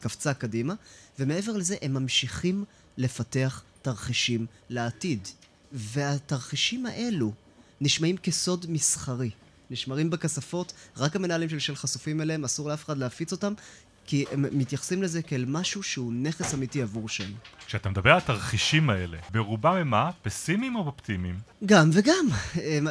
קפצה 0.00 0.34
קדימה, 0.34 0.74
ומעבר 1.18 1.52
לזה 1.52 1.76
הם 1.82 1.94
ממשיכים 1.94 2.64
לפתח 2.96 3.62
תרחישים 3.82 4.46
לעתיד. 4.68 5.28
והתרחישים 5.72 6.86
האלו 6.86 7.32
נשמעים 7.80 8.16
כסוד 8.16 8.66
מסחרי. 8.68 9.30
נשמרים 9.70 10.10
בכספות, 10.10 10.72
רק 10.96 11.16
המנהלים 11.16 11.48
של 11.48 11.58
של 11.58 11.76
חשופים 11.76 12.20
אליהם, 12.20 12.44
אסור 12.44 12.68
לאף 12.68 12.84
אחד 12.84 12.98
להפיץ 12.98 13.32
אותם, 13.32 13.52
כי 14.06 14.24
הם 14.32 14.44
מתייחסים 14.52 15.02
לזה 15.02 15.22
כאל 15.22 15.44
משהו 15.48 15.82
שהוא 15.82 16.12
נכס 16.12 16.54
אמיתי 16.54 16.82
עבור 16.82 17.08
שם. 17.08 17.32
כשאתה 17.66 17.90
מדבר 17.90 18.10
על 18.10 18.18
התרחישים 18.18 18.90
האלה, 18.90 19.18
ברובם 19.30 19.76
הם 19.76 19.88
מה? 19.88 20.10
פסימיים 20.22 20.76
או 20.76 20.86
אופטימיים? 20.86 21.38
גם 21.66 21.90
וגם. 21.92 22.26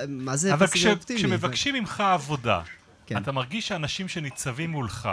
מה 0.08 0.38
זה 0.38 0.51
פסימי 0.60 0.94
אופטימי? 0.94 1.20
אבל 1.20 1.27
כשמבקשים 1.27 1.75
ממך 1.75 2.01
עבודה, 2.01 2.62
כן. 3.06 3.18
אתה 3.18 3.32
מרגיש 3.32 3.68
שאנשים 3.68 4.08
שניצבים 4.08 4.72
מולך 4.72 5.10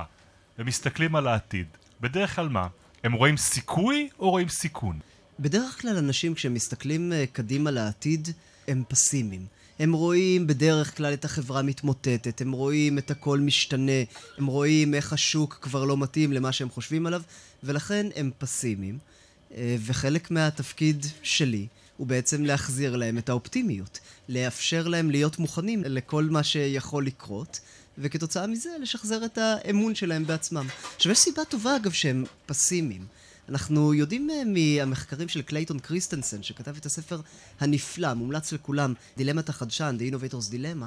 ומסתכלים 0.58 1.16
על 1.16 1.26
העתיד, 1.26 1.66
בדרך 2.00 2.36
כלל 2.36 2.48
מה? 2.48 2.68
הם 3.04 3.12
רואים 3.12 3.36
סיכוי 3.36 4.08
או 4.18 4.30
רואים 4.30 4.48
סיכון? 4.48 4.98
בדרך 5.40 5.80
כלל 5.80 5.96
אנשים 5.96 6.34
כשהם 6.34 6.54
מסתכלים 6.54 7.12
אה, 7.12 7.24
קדימה 7.32 7.70
לעתיד, 7.70 8.28
הם 8.68 8.82
פסימיים. 8.88 9.46
הם 9.78 9.92
רואים 9.92 10.46
בדרך 10.46 10.96
כלל 10.96 11.12
את 11.12 11.24
החברה 11.24 11.62
מתמוטטת, 11.62 12.40
הם 12.40 12.52
רואים 12.52 12.98
את 12.98 13.10
הכל 13.10 13.40
משתנה, 13.40 14.02
הם 14.38 14.46
רואים 14.46 14.94
איך 14.94 15.12
השוק 15.12 15.58
כבר 15.62 15.84
לא 15.84 15.96
מתאים 15.96 16.32
למה 16.32 16.52
שהם 16.52 16.70
חושבים 16.70 17.06
עליו, 17.06 17.22
ולכן 17.62 18.06
הם 18.16 18.30
פסימיים. 18.38 18.98
אה, 19.56 19.76
וחלק 19.80 20.30
מהתפקיד 20.30 21.06
שלי 21.22 21.66
הוא 21.96 22.06
בעצם 22.06 22.44
להחזיר 22.44 22.96
להם 22.96 23.18
את 23.18 23.28
האופטימיות, 23.28 24.00
לאפשר 24.28 24.88
להם 24.88 25.10
להיות 25.10 25.38
מוכנים 25.38 25.82
לכל 25.86 26.24
מה 26.24 26.42
שיכול 26.42 27.06
לקרות, 27.06 27.60
וכתוצאה 27.98 28.46
מזה 28.46 28.70
לשחזר 28.80 29.24
את 29.24 29.38
האמון 29.38 29.94
שלהם 29.94 30.26
בעצמם. 30.26 30.66
עכשיו, 30.96 31.12
יש 31.12 31.18
סיבה 31.18 31.44
טובה, 31.44 31.76
אגב, 31.76 31.92
שהם 31.92 32.24
פסימיים. 32.46 33.06
אנחנו 33.48 33.94
יודעים 33.94 34.30
אה, 34.30 34.42
מהמחקרים 34.44 35.28
של 35.28 35.42
קלייטון 35.42 35.78
קריסטנסן, 35.78 36.42
שכתב 36.42 36.76
את 36.76 36.86
הספר 36.86 37.20
הנפלא, 37.60 38.14
מומלץ 38.14 38.52
לכולם, 38.52 38.94
דילמת 39.16 39.48
החדשן, 39.48 39.96
The 39.98 40.12
Innovator's 40.12 40.52
Dilemma, 40.52 40.86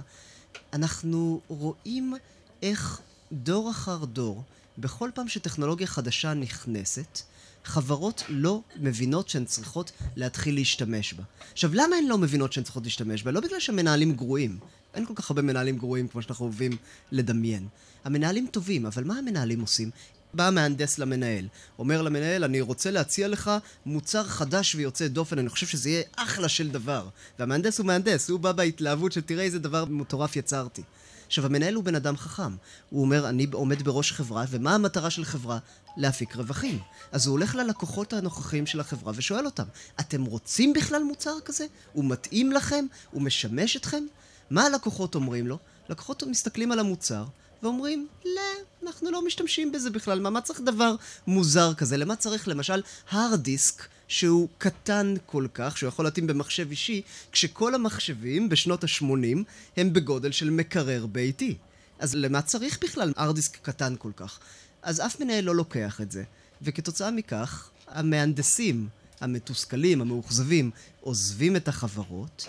אנחנו 0.74 1.42
רואים 1.48 2.14
איך 2.62 3.02
דור 3.32 3.72
אחר 3.72 4.06
דור, 4.06 4.44
בכל 4.78 5.10
פעם 5.14 5.28
שטכנולוגיה 5.28 5.88
חדשה 5.88 6.34
נכנסת, 6.34 7.22
חברות 7.66 8.24
לא 8.30 8.62
מבינות 8.76 9.30
שהן 9.30 9.46
צריכות 9.46 9.92
להתחיל 10.16 10.56
להשתמש 10.56 11.14
בה. 11.14 11.24
עכשיו, 11.54 11.70
למה 11.74 11.96
הן 11.96 12.08
לא 12.08 12.18
מבינות 12.18 12.54
שהן 12.54 12.64
צריכות 12.64 12.84
להשתמש 12.84 13.24
בה? 13.24 13.32
לא 13.32 13.40
בגלל 13.40 13.60
שהמנהלים 13.60 14.12
גרועים. 14.12 14.58
אין 14.94 15.06
כל 15.06 15.14
כך 15.16 15.30
הרבה 15.30 15.42
מנהלים 15.42 15.78
גרועים 15.78 16.08
כמו 16.08 16.22
שאנחנו 16.22 16.46
אוהבים 16.46 16.72
לדמיין. 17.12 17.68
המנהלים 18.04 18.48
טובים, 18.52 18.86
אבל 18.86 19.04
מה 19.04 19.18
המנהלים 19.18 19.62
עושים? 19.62 19.90
בא 20.34 20.48
המהנדס 20.48 21.00
למנהל, 21.00 21.48
אומר 21.80 22.02
למנהל, 22.02 22.44
אני 22.44 22.62
רוצה 22.62 22.92
להציע 22.92 23.28
לך 23.28 23.52
מוצר 23.86 24.24
חדש 24.24 24.76
ויוצא 24.76 25.08
דופן, 25.08 25.40
אני 25.40 25.50
חושב 25.50 25.68
שזה 25.68 25.90
יהיה 25.90 26.04
אחלה 26.16 26.50
של 26.50 26.70
דבר. 26.70 27.08
והמהנדס 27.40 27.80
הוא 27.80 27.88
מהנדס, 27.88 28.30
הוא 28.30 28.40
בא 28.40 28.52
בהתלהבות 28.52 29.12
של 29.12 29.22
תראה 29.22 29.44
איזה 29.44 29.60
דבר 29.60 29.86
מטורף 29.86 30.36
יצרתי. 30.36 30.82
עכשיו, 31.28 31.46
המנהל 31.46 31.74
הוא 31.74 31.84
בן 31.84 31.96
אדם 31.96 32.18
חכם. 32.18 32.56
הוא 32.90 33.02
אומר, 33.02 33.30
אני 33.30 33.48
עומד 33.54 33.84
בראש 33.84 34.12
חברה, 34.12 34.46
ומה 34.50 34.76
המטרה 34.76 35.10
של 35.10 35.26
חברה? 35.26 35.58
להפיק 35.98 36.36
רווחים. 36.36 36.80
אז 37.12 37.28
הוא 37.28 37.32
הולך 37.32 37.56
ללקוחות 37.56 38.14
הנוכחים 38.14 38.66
של 38.66 38.80
החברה 38.80 39.14
ושואל 39.16 39.46
אותם, 39.46 39.64
אתם 40.00 40.26
רוצים 40.26 40.74
בכלל 40.74 41.04
מוצר 41.04 41.40
כזה? 41.46 41.66
הוא 41.94 42.06
מתאים 42.06 42.52
לכם? 42.52 42.86
הוא 43.12 43.22
משמש 43.22 43.78
אתכם? 43.78 44.04
מה 44.50 44.64
הלקוחות 44.66 45.16
אומרים 45.16 45.48
לו? 45.48 45.58
לקוחות 45.90 46.24
מסתכלים 46.24 46.72
על 46.72 46.80
המוצר 46.80 47.26
ואומרים, 47.64 48.08
לא, 48.26 48.42
אנחנו 48.84 49.12
לא 49.12 49.26
משתמשים 49.26 49.72
בזה 49.72 49.90
בכלל, 49.90 50.20
מה, 50.20 50.30
מה 50.30 50.42
צריך 50.42 50.62
דבר 50.62 50.96
מוזר 51.28 51.74
כזה? 51.74 51.98
למה 51.98 52.16
צריך 52.16 52.48
למשל 52.48 52.82
הרד 53.10 53.42
דיסק 53.42 53.84
שהוא 54.08 54.50
קטן 54.58 55.14
כל 55.26 55.48
כך, 55.54 55.78
שהוא 55.78 55.88
יכול 55.88 56.06
להתאים 56.06 56.28
במחשב 56.28 56.70
אישי, 56.70 57.02
כשכל 57.32 57.76
המחשבים 57.76 58.50
בשנות 58.50 58.84
ה-80 58.84 59.38
הם 59.78 59.94
בגודל 59.94 60.32
של 60.32 60.50
מקרר 60.50 61.06
ביתי. 61.06 61.58
אז 62.00 62.16
למה 62.16 62.42
צריך 62.42 62.80
בכלל 62.84 63.14
הרד 63.16 63.36
דיסק 63.36 63.58
קטן 63.62 63.96
כל 64.00 64.12
כך? 64.16 64.40
אז 64.82 65.02
אף 65.06 65.20
מנהל 65.20 65.44
לא 65.44 65.56
לוקח 65.56 66.02
את 66.02 66.12
זה, 66.12 66.24
וכתוצאה 66.62 67.12
מכך, 67.12 67.70
המהנדסים 67.88 68.88
המתוסכלים, 69.22 70.02
המאוכזבים, 70.02 70.72
עוזבים 71.02 71.56
את 71.56 71.68
החברות, 71.68 72.48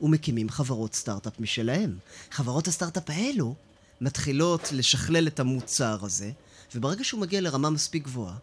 ומקימים 0.00 0.50
חברות 0.50 0.94
סטארט-אפ 0.94 1.40
משלהם. 1.40 1.98
חברות 2.30 2.68
הסטארט-אפ 2.68 3.10
האלו 3.10 3.54
מתחילות 4.00 4.72
לשכלל 4.72 5.26
את 5.26 5.40
המוצר 5.40 5.98
הזה, 6.02 6.30
וברגע 6.74 7.04
שהוא 7.04 7.20
מגיע 7.20 7.40
לרמה 7.40 7.70
מספיק 7.70 8.04
גבוהה, 8.04 8.36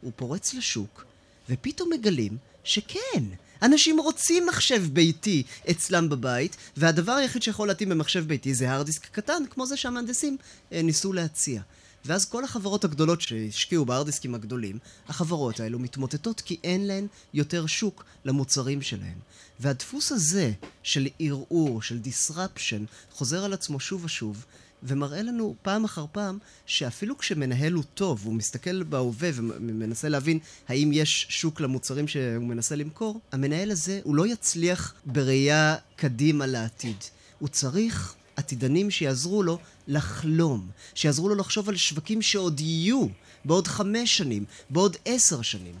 הוא 0.00 0.12
פורץ 0.16 0.54
לשוק, 0.54 1.04
ופתאום 1.50 1.90
מגלים 1.92 2.36
שכן, 2.64 3.24
אנשים 3.62 4.00
רוצים 4.00 4.46
מחשב 4.46 4.82
ביתי 4.92 5.42
אצלם 5.70 6.08
בבית, 6.08 6.56
והדבר 6.76 7.12
היחיד 7.12 7.42
שיכול 7.42 7.68
להתאים 7.68 7.88
במחשב 7.88 8.28
ביתי 8.28 8.54
זה 8.54 8.70
הארדיסק 8.70 9.06
קטן, 9.06 9.42
כמו 9.50 9.66
זה 9.66 9.76
שהמהנדסים 9.76 10.36
אה, 10.72 10.82
ניסו 10.82 11.12
להציע. 11.12 11.62
ואז 12.04 12.24
כל 12.24 12.44
החברות 12.44 12.84
הגדולות 12.84 13.20
שהשקיעו 13.20 13.84
בארדיסקים 13.84 14.34
הגדולים, 14.34 14.78
החברות 15.08 15.60
האלו 15.60 15.78
מתמוטטות 15.78 16.40
כי 16.40 16.56
אין 16.64 16.86
להן 16.86 17.06
יותר 17.34 17.66
שוק 17.66 18.04
למוצרים 18.24 18.82
שלהן. 18.82 19.18
והדפוס 19.60 20.12
הזה 20.12 20.52
של 20.82 21.08
ערעור, 21.18 21.82
של 21.82 21.98
disruption, 22.04 23.12
חוזר 23.12 23.44
על 23.44 23.52
עצמו 23.52 23.80
שוב 23.80 24.04
ושוב, 24.04 24.44
ומראה 24.82 25.22
לנו 25.22 25.54
פעם 25.62 25.84
אחר 25.84 26.06
פעם 26.12 26.38
שאפילו 26.66 27.18
כשמנהל 27.18 27.72
הוא 27.72 27.84
טוב, 27.94 28.22
הוא 28.24 28.34
מסתכל 28.34 28.82
בהווה 28.82 29.30
ומנסה 29.34 30.08
להבין 30.08 30.38
האם 30.68 30.90
יש 30.92 31.26
שוק 31.28 31.60
למוצרים 31.60 32.08
שהוא 32.08 32.44
מנסה 32.44 32.76
למכור, 32.76 33.20
המנהל 33.32 33.70
הזה 33.70 34.00
הוא 34.04 34.14
לא 34.14 34.26
יצליח 34.26 34.94
בראייה 35.04 35.76
קדימה 35.96 36.46
לעתיד. 36.46 36.96
הוא 37.38 37.48
צריך 37.48 38.14
עתידנים 38.36 38.90
שיעזרו 38.90 39.42
לו 39.42 39.58
לחלום, 39.88 40.68
שיעזרו 40.94 41.28
לו 41.28 41.34
לחשוב 41.34 41.68
על 41.68 41.76
שווקים 41.76 42.22
שעוד 42.22 42.60
יהיו 42.60 43.06
בעוד 43.44 43.66
חמש 43.66 44.16
שנים, 44.16 44.44
בעוד 44.70 44.96
עשר 45.04 45.42
שנים. 45.42 45.74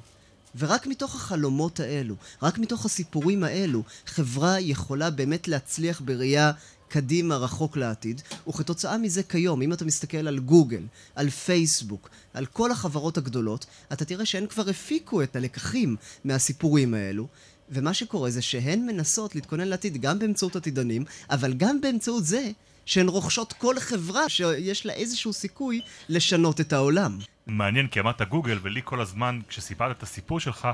ורק 0.56 0.86
מתוך 0.86 1.14
החלומות 1.14 1.80
האלו, 1.80 2.14
רק 2.42 2.58
מתוך 2.58 2.84
הסיפורים 2.84 3.44
האלו, 3.44 3.82
חברה 4.06 4.60
יכולה 4.60 5.10
באמת 5.10 5.48
להצליח 5.48 6.02
בראייה 6.04 6.52
קדימה 6.92 7.36
רחוק 7.36 7.76
לעתיד, 7.76 8.22
וכתוצאה 8.48 8.98
מזה 8.98 9.22
כיום, 9.22 9.62
אם 9.62 9.72
אתה 9.72 9.84
מסתכל 9.84 10.28
על 10.28 10.38
גוגל, 10.38 10.82
על 11.14 11.30
פייסבוק, 11.30 12.10
על 12.34 12.46
כל 12.46 12.70
החברות 12.70 13.18
הגדולות, 13.18 13.66
אתה 13.92 14.04
תראה 14.04 14.26
שהן 14.26 14.46
כבר 14.46 14.68
הפיקו 14.68 15.22
את 15.22 15.36
הלקחים 15.36 15.96
מהסיפורים 16.24 16.94
האלו, 16.94 17.26
ומה 17.70 17.94
שקורה 17.94 18.30
זה 18.30 18.42
שהן 18.42 18.86
מנסות 18.86 19.34
להתכונן 19.34 19.68
לעתיד 19.68 20.00
גם 20.00 20.18
באמצעות 20.18 20.56
עתידנים, 20.56 21.04
אבל 21.30 21.52
גם 21.52 21.80
באמצעות 21.80 22.24
זה 22.24 22.50
שהן 22.86 23.08
רוכשות 23.08 23.52
כל 23.52 23.80
חברה 23.80 24.28
שיש 24.28 24.86
לה 24.86 24.92
איזשהו 24.92 25.32
סיכוי 25.32 25.80
לשנות 26.08 26.60
את 26.60 26.72
העולם. 26.72 27.18
מעניין, 27.46 27.88
כי 27.88 28.00
אמרת 28.00 28.22
גוגל, 28.22 28.58
ולי 28.62 28.80
כל 28.84 29.00
הזמן, 29.00 29.40
כשסיפרת 29.48 29.96
את 29.98 30.02
הסיפור 30.02 30.40
שלך, 30.40 30.68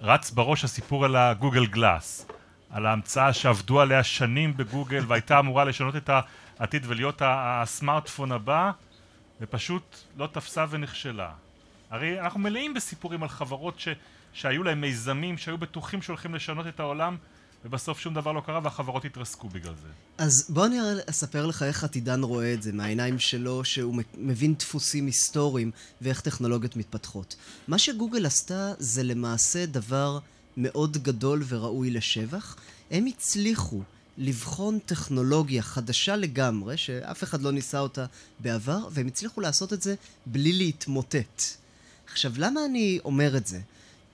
רץ 0.00 0.30
בראש 0.30 0.64
הסיפור 0.64 1.04
על 1.04 1.16
הגוגל 1.16 1.66
גלאס. 1.66 2.26
על 2.72 2.86
ההמצאה 2.86 3.32
שעבדו 3.32 3.80
עליה 3.80 4.04
שנים 4.04 4.56
בגוגל 4.56 5.04
והייתה 5.08 5.38
אמורה 5.38 5.64
לשנות 5.64 5.96
את 5.96 6.10
העתיד 6.58 6.82
ולהיות 6.86 7.22
הסמארטפון 7.24 8.32
הבא 8.32 8.70
ופשוט 9.40 9.96
לא 10.16 10.26
תפסה 10.26 10.64
ונכשלה. 10.70 11.30
הרי 11.90 12.20
אנחנו 12.20 12.40
מלאים 12.40 12.74
בסיפורים 12.74 13.22
על 13.22 13.28
חברות 13.28 13.80
ש, 13.80 13.88
שהיו 14.32 14.62
להם 14.62 14.80
מיזמים 14.80 15.38
שהיו 15.38 15.58
בטוחים 15.58 16.02
שהולכים 16.02 16.34
לשנות 16.34 16.66
את 16.66 16.80
העולם 16.80 17.16
ובסוף 17.64 17.98
שום 17.98 18.14
דבר 18.14 18.32
לא 18.32 18.40
קרה 18.40 18.60
והחברות 18.62 19.04
התרסקו 19.04 19.48
בגלל 19.48 19.74
זה. 19.82 19.88
אז 20.18 20.46
בוא 20.48 20.66
אני 20.66 20.78
אספר 21.10 21.46
לך 21.46 21.62
איך 21.62 21.84
עתידן 21.84 22.22
רואה 22.22 22.52
את 22.52 22.62
זה 22.62 22.72
מהעיניים 22.72 23.18
שלו, 23.18 23.64
שהוא 23.64 24.02
מבין 24.14 24.54
דפוסים 24.54 25.06
היסטוריים 25.06 25.70
ואיך 26.00 26.20
טכנולוגיות 26.20 26.76
מתפתחות. 26.76 27.36
מה 27.68 27.78
שגוגל 27.78 28.26
עשתה 28.26 28.72
זה 28.78 29.02
למעשה 29.02 29.66
דבר 29.66 30.18
מאוד 30.56 30.96
גדול 30.96 31.42
וראוי 31.48 31.90
לשבח. 31.90 32.56
הם 32.90 33.06
הצליחו 33.06 33.82
לבחון 34.18 34.78
טכנולוגיה 34.86 35.62
חדשה 35.62 36.16
לגמרי, 36.16 36.76
שאף 36.76 37.22
אחד 37.22 37.42
לא 37.42 37.52
ניסה 37.52 37.80
אותה 37.80 38.06
בעבר, 38.40 38.88
והם 38.90 39.06
הצליחו 39.06 39.40
לעשות 39.40 39.72
את 39.72 39.82
זה 39.82 39.94
בלי 40.26 40.52
להתמוטט. 40.52 41.42
עכשיו, 42.12 42.32
למה 42.36 42.64
אני 42.64 42.98
אומר 43.04 43.36
את 43.36 43.46
זה? 43.46 43.60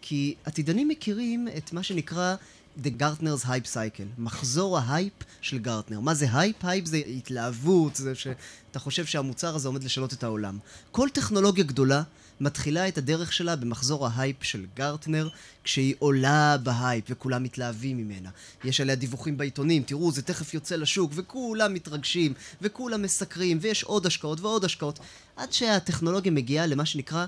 כי 0.01 0.35
עתידנים 0.45 0.89
מכירים 0.89 1.49
את 1.57 1.73
מה 1.73 1.83
שנקרא 1.83 2.37
The 2.83 2.91
Gartner's 3.01 3.45
Hype 3.45 3.75
Cycle, 3.75 4.09
מחזור 4.19 4.79
ההייפ 4.79 5.13
של 5.41 5.59
גרטנר. 5.59 6.01
מה 6.01 6.15
זה 6.15 6.27
הייפ? 6.33 6.57
הייפ 6.63 6.87
זה 6.87 6.97
התלהבות, 6.97 7.97
זה 7.97 8.15
שאתה 8.15 8.79
חושב 8.79 9.07
שהמוצר 9.07 9.55
הזה 9.55 9.69
עומד 9.69 9.85
לשנות 9.85 10.13
את 10.13 10.25
העולם. 10.25 10.59
כל 10.91 11.09
טכנולוגיה 11.13 11.65
גדולה 11.65 12.03
מתחילה 12.41 12.89
את 12.89 12.99
הדרך 12.99 13.33
שלה 13.33 13.57
במחזור 13.57 14.07
ההייפ 14.07 14.43
של 14.43 14.67
גרטנר, 14.77 15.29
כשהיא 15.65 15.95
עולה 15.99 16.57
בהייפ 16.63 17.05
וכולם 17.11 17.43
מתלהבים 17.43 17.97
ממנה. 17.97 18.31
יש 18.65 18.81
עליה 18.81 18.95
דיווחים 18.95 19.37
בעיתונים, 19.37 19.83
תראו, 19.83 20.13
זה 20.13 20.23
תכף 20.23 20.55
יוצא 20.55 20.77
לשוק, 20.77 21.13
וכולם 21.15 21.75
מתרגשים, 21.75 22.33
וכולם 22.63 23.03
מסקרים, 23.03 23.59
ויש 23.61 23.83
עוד 23.83 24.07
השקעות 24.07 24.41
ועוד 24.41 24.65
השקעות, 24.65 24.99
עד 25.37 25.53
שהטכנולוגיה 25.53 26.33
מגיעה 26.33 26.67
למה 26.67 26.87
שנקרא 26.87 27.27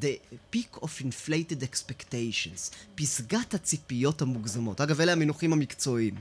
the 0.00 0.36
peak 0.54 0.82
of 0.82 1.02
inflated 1.02 1.62
expectations, 1.62 2.74
פסגת 2.94 3.54
הציפיות 3.54 4.22
המוגזמות. 4.22 4.80
אגב, 4.80 5.00
אלה 5.00 5.12
המינוחים 5.12 5.52
המקצועיים. 5.52 6.14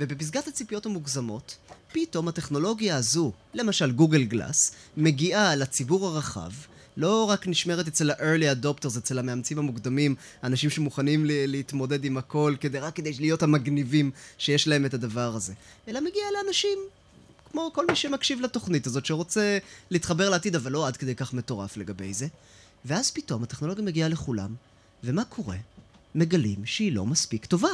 ובפסגת 0.00 0.48
הציפיות 0.48 0.86
המוגזמות, 0.86 1.56
פתאום 1.92 2.28
הטכנולוגיה 2.28 2.96
הזו, 2.96 3.32
למשל 3.54 3.92
Google 3.92 4.24
Glass, 4.24 4.72
מגיעה 4.96 5.56
לציבור 5.56 6.06
הרחב, 6.06 6.50
לא 6.96 7.24
רק 7.24 7.48
נשמרת 7.48 7.88
אצל 7.88 8.10
ה-early 8.10 8.62
adopters, 8.62 8.98
אצל 8.98 9.18
המאמצים 9.18 9.58
המוקדמים, 9.58 10.14
אנשים 10.44 10.70
שמוכנים 10.70 11.22
להתמודד 11.26 12.04
עם 12.04 12.16
הכל, 12.16 12.54
כדי, 12.60 12.78
רק 12.78 12.96
כדי 12.96 13.12
להיות 13.20 13.42
המגניבים 13.42 14.10
שיש 14.38 14.68
להם 14.68 14.86
את 14.86 14.94
הדבר 14.94 15.34
הזה, 15.34 15.52
אלא 15.88 16.00
מגיע 16.00 16.22
לאנשים 16.36 16.78
כמו 17.50 17.70
כל 17.74 17.86
מי 17.86 17.96
שמקשיב 17.96 18.40
לתוכנית 18.40 18.86
הזאת, 18.86 19.06
שרוצה 19.06 19.58
להתחבר 19.90 20.30
לעתיד, 20.30 20.56
אבל 20.56 20.72
לא 20.72 20.86
עד 20.86 20.96
כדי 20.96 21.14
כך 21.14 21.32
מטורף 21.32 21.76
לגבי 21.76 22.14
זה. 22.14 22.26
ואז 22.84 23.10
פתאום 23.10 23.42
הטכנולוגיה 23.42 23.84
מגיעה 23.84 24.08
לכולם, 24.08 24.54
ומה 25.04 25.24
קורה? 25.24 25.56
מגלים 26.14 26.66
שהיא 26.66 26.92
לא 26.92 27.06
מספיק 27.06 27.46
טובה. 27.46 27.68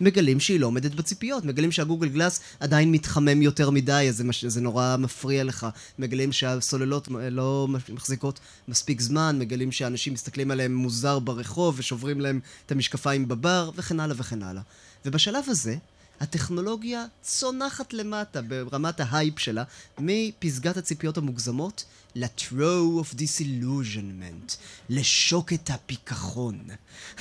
מגלים 0.00 0.40
שהיא 0.40 0.60
לא 0.60 0.66
עומדת 0.66 0.94
בציפיות, 0.94 1.44
מגלים 1.44 1.72
שהגוגל 1.72 2.08
גלאס 2.08 2.40
עדיין 2.60 2.92
מתחמם 2.92 3.42
יותר 3.42 3.70
מדי, 3.70 4.06
אז 4.08 4.16
זה, 4.16 4.24
מש... 4.24 4.44
זה 4.44 4.60
נורא 4.60 4.96
מפריע 4.98 5.44
לך. 5.44 5.66
מגלים 5.98 6.32
שהסוללות 6.32 7.08
לא 7.30 7.68
מחזיקות 7.88 8.40
מספיק 8.68 9.00
זמן, 9.00 9.36
מגלים 9.38 9.72
שאנשים 9.72 10.12
מסתכלים 10.12 10.50
עליהם 10.50 10.74
מוזר 10.74 11.18
ברחוב 11.18 11.74
ושוברים 11.78 12.20
להם 12.20 12.40
את 12.66 12.72
המשקפיים 12.72 13.28
בבר, 13.28 13.70
וכן 13.76 14.00
הלאה 14.00 14.16
וכן 14.18 14.42
הלאה. 14.42 14.62
ובשלב 15.04 15.44
הזה, 15.48 15.76
הטכנולוגיה 16.20 17.04
צונחת 17.22 17.92
למטה 17.92 18.42
ברמת 18.42 19.00
ההייפ 19.00 19.38
שלה, 19.38 19.64
מפסגת 19.98 20.76
הציפיות 20.76 21.18
המוגזמות 21.18 21.84
ל-throw 22.14 23.02
of 23.02 23.14
disillusionment, 23.14 24.56
לשוקת 24.88 25.70
הפיכחון. 25.70 26.64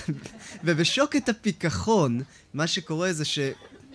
ובשוקת 0.63 1.29
הפיכחון, 1.29 2.21
מה 2.53 2.67
שקורה 2.67 3.13
זה 3.13 3.25
ש... 3.25 3.39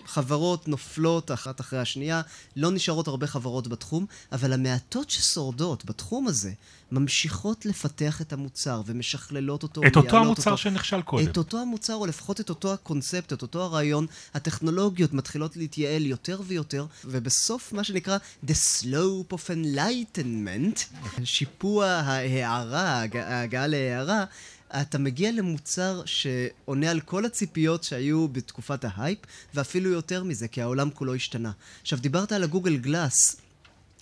חברות 0.05 0.67
נופלות 0.67 1.31
אחת 1.31 1.61
אחרי 1.61 1.79
השנייה, 1.79 2.21
לא 2.55 2.71
נשארות 2.71 3.07
הרבה 3.07 3.27
חברות 3.27 3.67
בתחום, 3.67 4.05
אבל 4.31 4.53
המעטות 4.53 5.09
ששורדות 5.09 5.85
בתחום 5.85 6.27
הזה 6.27 6.51
ממשיכות 6.91 7.65
לפתח 7.65 8.21
את 8.21 8.33
המוצר 8.33 8.81
ומשכללות 8.85 9.63
אותו. 9.63 9.81
את 9.87 9.95
אותו 9.95 10.17
המוצר 10.17 10.51
אותו, 10.51 10.57
שנכשל 10.57 11.01
קודם. 11.01 11.29
את 11.29 11.37
אותו 11.37 11.61
המוצר, 11.61 11.95
או 11.95 12.05
לפחות 12.05 12.39
את 12.39 12.49
אותו 12.49 12.73
הקונספט, 12.73 13.33
את 13.33 13.41
אותו 13.41 13.61
הרעיון. 13.61 14.07
הטכנולוגיות 14.33 15.13
מתחילות 15.13 15.57
להתייעל 15.57 16.05
יותר 16.05 16.41
ויותר, 16.45 16.85
ובסוף 17.05 17.73
מה 17.73 17.83
שנקרא 17.83 18.17
The 18.47 18.53
Slope 18.81 19.33
of 19.33 19.49
Enlightenment, 19.49 20.79
שיפוע 21.23 21.85
ההערה, 21.85 23.03
ההגעה 23.13 23.67
להערה, 23.67 24.25
אתה 24.81 24.97
מגיע 24.97 25.31
למוצר 25.31 26.01
שעונה 26.05 26.91
על 26.91 27.01
כל 27.01 27.25
הציפיות 27.25 27.83
שהיו 27.83 28.27
בתקופת 28.27 28.85
ההייפ, 28.85 29.19
ואפילו 29.53 29.89
יותר 29.89 30.23
מזה, 30.23 30.47
כי 30.47 30.61
העולם 30.61 30.89
כולו 30.89 31.15
השתנה. 31.15 31.51
עכשיו, 31.81 31.99
דיברת 31.99 32.31
על 32.31 32.43
ה 32.43 32.48
Google 32.48 32.77
Glass, 32.77 33.35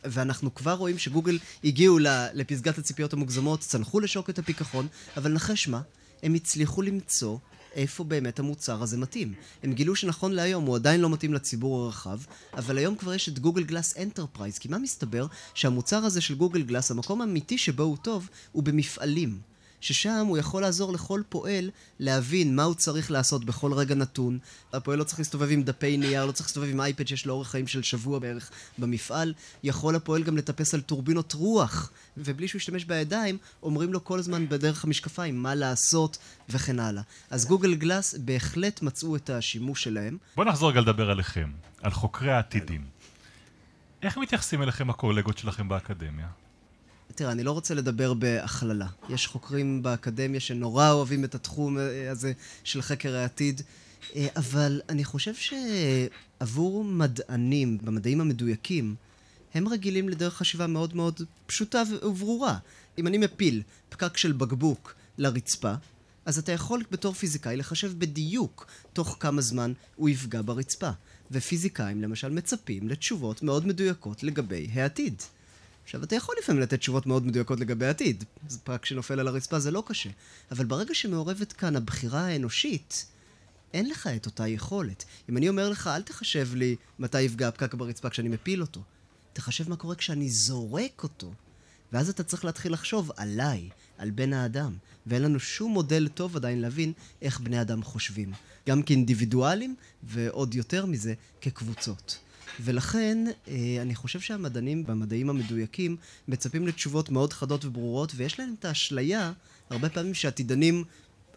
ואנחנו 0.03 0.55
כבר 0.55 0.73
רואים 0.73 0.97
שגוגל 0.97 1.39
הגיעו 1.63 1.99
לפסגת 2.33 2.77
הציפיות 2.77 3.13
המוגזמות, 3.13 3.59
צנחו 3.59 3.99
לשוקת 3.99 4.39
הפיכחון, 4.39 4.87
אבל 5.17 5.31
נחש 5.31 5.67
מה? 5.67 5.81
הם 6.23 6.33
הצליחו 6.33 6.81
למצוא 6.81 7.37
איפה 7.73 8.03
באמת 8.03 8.39
המוצר 8.39 8.83
הזה 8.83 8.97
מתאים. 8.97 9.33
הם 9.63 9.73
גילו 9.73 9.95
שנכון 9.95 10.31
להיום 10.31 10.65
הוא 10.65 10.75
עדיין 10.75 11.01
לא 11.01 11.09
מתאים 11.09 11.33
לציבור 11.33 11.85
הרחב, 11.85 12.19
אבל 12.53 12.77
היום 12.77 12.95
כבר 12.95 13.13
יש 13.13 13.29
את 13.29 13.39
Google 13.39 13.63
Glass 13.63 13.97
Enterprise, 13.97 14.57
כי 14.57 14.67
מה 14.67 14.77
מסתבר? 14.77 15.27
שהמוצר 15.53 16.05
הזה 16.05 16.21
של 16.21 16.35
Google 16.35 16.61
Glass, 16.61 16.91
המקום 16.91 17.21
האמיתי 17.21 17.57
שבו 17.57 17.83
הוא 17.83 17.97
טוב, 17.97 18.29
הוא 18.51 18.63
במפעלים. 18.63 19.52
ששם 19.83 20.25
הוא 20.27 20.37
יכול 20.37 20.61
לעזור 20.61 20.93
לכל 20.93 21.21
פועל 21.29 21.69
להבין 21.99 22.55
מה 22.55 22.63
הוא 22.63 22.75
צריך 22.75 23.11
לעשות 23.11 23.45
בכל 23.45 23.73
רגע 23.73 23.95
נתון. 23.95 24.39
הפועל 24.73 24.99
לא 24.99 25.03
צריך 25.03 25.19
להסתובב 25.19 25.47
עם 25.51 25.63
דפי 25.63 25.97
נייר, 25.97 26.25
לא 26.25 26.31
צריך 26.31 26.47
להסתובב 26.49 26.69
עם 26.69 26.81
אייפד 26.81 27.07
שיש 27.07 27.25
לו 27.25 27.33
אורך 27.33 27.49
חיים 27.49 27.67
של 27.67 27.83
שבוע 27.83 28.19
בערך 28.19 28.51
במפעל. 28.77 29.33
יכול 29.63 29.95
הפועל 29.95 30.23
גם 30.23 30.37
לטפס 30.37 30.73
על 30.73 30.81
טורבינות 30.81 31.33
רוח, 31.33 31.91
ובלי 32.17 32.47
שהוא 32.47 32.59
ישתמש 32.59 32.85
בידיים, 32.85 33.37
אומרים 33.63 33.93
לו 33.93 34.03
כל 34.03 34.19
הזמן 34.19 34.49
בדרך 34.49 34.83
המשקפיים 34.83 35.43
מה 35.43 35.55
לעשות 35.55 36.17
וכן 36.49 36.79
הלאה. 36.79 37.03
אז 37.29 37.45
גוגל 37.45 37.75
גלאס 37.75 38.15
בהחלט 38.17 38.81
מצאו 38.81 39.15
את 39.15 39.29
השימוש 39.29 39.83
שלהם. 39.83 40.17
בואו 40.35 40.47
נחזור 40.47 40.69
רגע 40.69 40.81
לדבר 40.81 41.09
עליכם, 41.09 41.51
על 41.81 41.91
חוקרי 41.91 42.31
העתידים. 42.31 42.85
איך 44.03 44.17
מתייחסים 44.17 44.61
אליכם 44.61 44.89
הקולגות 44.89 45.37
שלכם 45.37 45.69
באקדמיה? 45.69 46.42
תראה, 47.15 47.31
אני 47.31 47.43
לא 47.43 47.51
רוצה 47.51 47.73
לדבר 47.73 48.13
בהכללה. 48.13 48.87
יש 49.09 49.27
חוקרים 49.27 49.83
באקדמיה 49.83 50.39
שנורא 50.39 50.91
אוהבים 50.91 51.23
את 51.23 51.35
התחום 51.35 51.77
אה, 51.77 52.11
הזה 52.11 52.33
של 52.63 52.81
חקר 52.81 53.15
העתיד, 53.15 53.61
אה, 54.15 54.27
אבל 54.35 54.81
אני 54.89 55.03
חושב 55.03 55.33
שעבור 55.35 56.83
מדענים, 56.83 57.77
במדעים 57.83 58.21
המדויקים, 58.21 58.95
הם 59.53 59.67
רגילים 59.67 60.09
לדרך 60.09 60.33
חשיבה 60.33 60.67
מאוד 60.67 60.95
מאוד 60.95 61.21
פשוטה 61.45 61.83
וברורה. 62.03 62.57
אם 62.97 63.07
אני 63.07 63.17
מפיל 63.17 63.61
פקק 63.89 64.17
של 64.17 64.31
בקבוק 64.31 64.95
לרצפה, 65.17 65.73
אז 66.25 66.37
אתה 66.37 66.51
יכול 66.51 66.83
בתור 66.91 67.13
פיזיקאי 67.13 67.57
לחשב 67.57 67.99
בדיוק 67.99 68.67
תוך 68.93 69.17
כמה 69.19 69.41
זמן 69.41 69.73
הוא 69.95 70.09
יפגע 70.09 70.41
ברצפה. 70.45 70.89
ופיזיקאים 71.31 72.01
למשל 72.01 72.29
מצפים 72.29 72.89
לתשובות 72.89 73.43
מאוד 73.43 73.67
מדויקות 73.67 74.23
לגבי 74.23 74.69
העתיד. 74.73 75.21
עכשיו, 75.83 76.03
אתה 76.03 76.15
יכול 76.15 76.35
לפעמים 76.39 76.61
לתת 76.61 76.79
תשובות 76.79 77.05
מאוד 77.05 77.25
מדויקות 77.25 77.59
לגבי 77.59 77.85
העתיד. 77.85 78.23
פרק 78.63 78.85
שנופל 78.85 79.19
על 79.19 79.27
הרצפה 79.27 79.59
זה 79.59 79.71
לא 79.71 79.83
קשה. 79.85 80.09
אבל 80.51 80.65
ברגע 80.65 80.93
שמעורבת 80.95 81.53
כאן 81.53 81.75
הבחירה 81.75 82.25
האנושית, 82.25 83.05
אין 83.73 83.89
לך 83.89 84.07
את 84.07 84.25
אותה 84.25 84.47
יכולת. 84.47 85.05
אם 85.29 85.37
אני 85.37 85.49
אומר 85.49 85.69
לך, 85.69 85.87
אל 85.87 86.01
תחשב 86.01 86.49
לי 86.53 86.75
מתי 86.99 87.21
יפגע 87.21 87.47
הפקק 87.47 87.73
ברצפה 87.73 88.09
כשאני 88.09 88.29
מפיל 88.29 88.61
אותו. 88.61 88.81
תחשב 89.33 89.69
מה 89.69 89.75
קורה 89.75 89.95
כשאני 89.95 90.29
זורק 90.29 91.03
אותו. 91.03 91.33
ואז 91.93 92.09
אתה 92.09 92.23
צריך 92.23 92.45
להתחיל 92.45 92.73
לחשוב 92.73 93.11
עליי, 93.17 93.69
על 93.97 94.09
בן 94.11 94.33
האדם. 94.33 94.75
ואין 95.07 95.21
לנו 95.21 95.39
שום 95.39 95.71
מודל 95.71 96.07
טוב 96.07 96.35
עדיין 96.35 96.61
להבין 96.61 96.93
איך 97.21 97.39
בני 97.39 97.61
אדם 97.61 97.83
חושבים. 97.83 98.33
גם 98.69 98.83
כאינדיבידואלים, 98.83 99.75
ועוד 100.03 100.55
יותר 100.55 100.85
מזה, 100.85 101.13
כקבוצות. 101.41 102.19
ולכן, 102.59 103.17
אה, 103.47 103.77
אני 103.81 103.95
חושב 103.95 104.19
שהמדענים 104.19 104.85
במדעים 104.85 105.29
המדויקים 105.29 105.97
מצפים 106.27 106.67
לתשובות 106.67 107.09
מאוד 107.09 107.33
חדות 107.33 107.65
וברורות, 107.65 108.11
ויש 108.15 108.39
להם 108.39 108.55
את 108.59 108.65
האשליה, 108.65 109.31
הרבה 109.69 109.89
פעמים 109.89 110.13
שעתידנים 110.13 110.83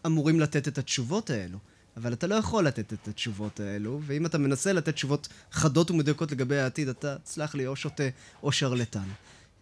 אמורים 0.05 0.39
לתת 0.39 0.67
את 0.67 0.77
התשובות 0.77 1.29
האלו. 1.29 1.57
אבל 1.97 2.13
אתה 2.13 2.27
לא 2.27 2.35
יכול 2.35 2.67
לתת 2.67 2.93
את 2.93 3.07
התשובות 3.07 3.59
האלו, 3.59 4.01
ואם 4.05 4.25
אתה 4.25 4.37
מנסה 4.37 4.73
לתת 4.73 4.93
תשובות 4.93 5.27
חדות 5.51 5.91
ומדויקות 5.91 6.31
לגבי 6.31 6.57
העתיד, 6.59 6.87
אתה, 6.87 7.15
סלח 7.25 7.55
לי, 7.55 7.67
או 7.67 7.75
שוטה 7.75 8.03
או 8.43 8.51
שרלטן. 8.51 9.07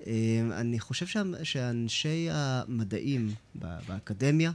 אה, 0.07 0.13
אני 0.51 0.79
חושב 0.79 1.23
שאנשי 1.43 2.27
המדעים 2.31 3.33
באקדמיה 3.55 4.51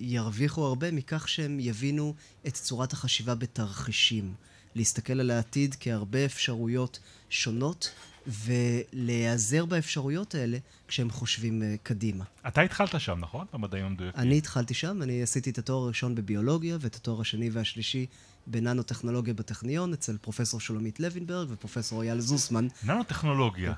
ירוויחו 0.00 0.64
הרבה 0.64 0.90
מכך 0.90 1.28
שהם 1.28 1.60
יבינו 1.60 2.14
את 2.46 2.54
צורת 2.54 2.92
החשיבה 2.92 3.34
בתרחישים. 3.34 4.34
להסתכל 4.74 5.20
על 5.20 5.30
העתיד 5.30 5.76
כהרבה 5.80 6.24
אפשרויות 6.24 6.98
שונות, 7.30 7.92
ולהיעזר 8.26 9.64
באפשרויות 9.64 10.34
האלה 10.34 10.58
כשהם 10.88 11.10
חושבים 11.10 11.62
uh, 11.62 11.78
קדימה. 11.82 12.24
אתה 12.48 12.60
התחלת 12.60 13.00
שם, 13.00 13.18
נכון? 13.20 13.46
במדעים 13.52 13.84
המדויקים. 13.84 14.20
אני 14.20 14.38
התחלתי 14.38 14.74
שם, 14.74 15.02
אני 15.02 15.22
עשיתי 15.22 15.50
את 15.50 15.58
התואר 15.58 15.84
הראשון 15.84 16.14
בביולוגיה, 16.14 16.76
ואת 16.80 16.94
התואר 16.94 17.20
השני 17.20 17.50
והשלישי 17.50 18.06
בננו-טכנולוגיה 18.46 19.34
בטכניון, 19.34 19.92
אצל 19.92 20.16
פרופסור 20.20 20.60
שולמית 20.60 21.00
לוינברג 21.00 21.48
ופרופסור 21.50 22.02
אייל 22.02 22.20
זוסמן. 22.20 22.68
ננו-טכנולוגיה. 22.84 23.72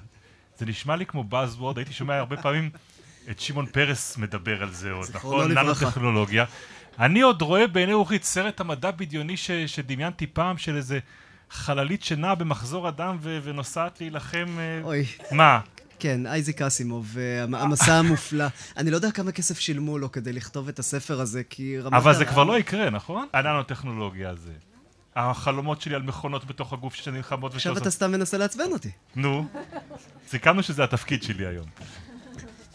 זה 0.59 0.67
נשמע 0.67 0.97
לי 0.97 1.07
כמו 1.07 1.25
Buzzword, 1.31 1.77
הייתי 1.77 1.93
שומע 1.93 2.17
הרבה 2.17 2.37
פעמים 2.37 2.71
את 3.31 3.41
שמעון 3.41 3.67
פרס 3.67 4.17
מדבר 4.17 4.63
על 4.63 4.73
זה 4.73 4.93
עוד, 4.93 5.09
נכון? 5.15 5.53
ננו-טכנולוגיה. 5.53 6.45
אני 6.99 7.21
עוד 7.21 7.43
רואה 7.43 7.67
בעיני 7.67 7.93
רוחי 7.93 8.17
את 8.17 8.25
סרט 8.25 8.61
המדע 8.61 8.91
בדיוני 8.91 9.37
ש, 9.37 9.51
שדמיינתי 9.51 10.27
פעם 10.27 10.59
של 10.59 10.77
איזה 10.77 10.99
חללית 11.51 12.05
שנעה 12.05 12.35
במחזור 12.35 12.89
אדם 12.89 13.17
ו, 13.21 13.39
ונוסעת 13.43 14.01
להילחם... 14.01 14.47
אה, 14.59 14.81
אוי. 14.85 15.05
מה? 15.31 15.61
כן, 15.99 16.27
אייזיק 16.27 16.63
אסימוב, 16.63 17.17
המסע 17.53 17.95
המופלא. 17.95 18.45
אני 18.77 18.91
לא 18.91 18.97
יודע 18.97 19.11
כמה 19.11 19.33
כסף 19.33 19.59
שילמו 19.59 19.99
לו 19.99 20.13
כדי 20.13 20.33
לכתוב 20.33 20.69
את 20.69 20.79
הספר 20.79 21.21
הזה, 21.21 21.43
כי 21.51 21.79
רמת... 21.79 21.93
אבל 21.93 22.15
זה 22.15 22.25
כבר 22.25 22.45
לא 22.45 22.59
יקרה, 22.59 22.91
נכון? 22.91 23.27
הננו-טכנולוגיה 23.33 24.31
הזה. 24.31 24.53
החלומות 25.17 25.81
שלי 25.81 25.95
על 25.95 26.03
מכונות 26.03 26.45
בתוך 26.45 26.73
הגוף 26.73 26.95
שנלחמות 26.95 27.55
עכשיו 27.55 27.79
אתה 27.79 27.91
סתם 27.91 28.13
מנסה 28.13 28.39
לעצבן 28.39 28.73
אותי. 28.73 28.91
נו, 29.17 29.47
סיכמנו 30.29 30.63
שזה 30.63 30.85
התפקיד 30.85 31.23
שלי 31.23 31.47
היום. 31.47 31.67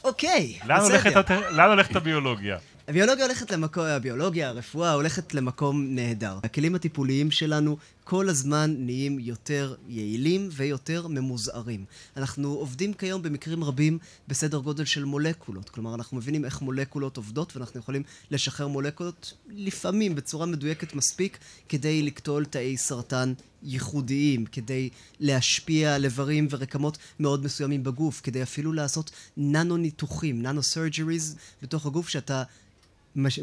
אוקיי, 0.03 0.59
בסדר. 0.67 1.49
לאן 1.51 1.69
הולכת 1.69 1.95
הביולוגיה? 1.95 2.57
הביולוגיה 2.89 3.25
הולכת 3.25 3.51
למקום, 3.51 3.83
הביולוגיה, 3.83 4.49
הרפואה 4.49 4.93
הולכת 4.93 5.33
למקום 5.33 5.87
נהדר. 5.89 6.39
הכלים 6.43 6.75
הטיפוליים 6.75 7.31
שלנו 7.31 7.77
כל 8.03 8.29
הזמן 8.29 8.75
נהיים 8.77 9.19
יותר 9.19 9.75
יעילים 9.87 10.49
ויותר 10.51 11.07
ממוזערים. 11.07 11.85
אנחנו 12.17 12.53
עובדים 12.53 12.93
כיום 12.93 13.21
במקרים 13.21 13.63
רבים 13.63 13.99
בסדר 14.27 14.57
גודל 14.57 14.85
של 14.85 15.05
מולקולות. 15.05 15.69
כלומר, 15.69 15.95
אנחנו 15.95 16.17
מבינים 16.17 16.45
איך 16.45 16.61
מולקולות 16.61 17.17
עובדות 17.17 17.55
ואנחנו 17.55 17.79
יכולים 17.79 18.03
לשחרר 18.31 18.67
מולקולות 18.67 19.33
לפעמים 19.49 20.15
בצורה 20.15 20.45
מדויקת 20.45 20.93
מספיק 20.93 21.37
כדי 21.69 22.01
לקטול 22.01 22.45
תאי 22.45 22.77
סרטן 22.77 23.33
ייחודיים, 23.63 24.45
כדי 24.45 24.89
להשפיע 25.19 25.95
על 25.95 26.05
איברים 26.05 26.47
ורקמות 26.49 26.97
מאוד 27.19 27.43
מסוימים 27.43 27.83
בגוף, 27.83 28.21
כדי 28.23 28.43
אפילו 28.43 28.73
לעשות 28.73 29.11
ננו 29.37 29.77
ניתוחים, 29.77 30.41
ננו 30.41 30.63
סרג'ריז 30.63 31.35
בתוך 31.61 31.85
הגוף 31.85 32.09
שאתה 32.09 32.43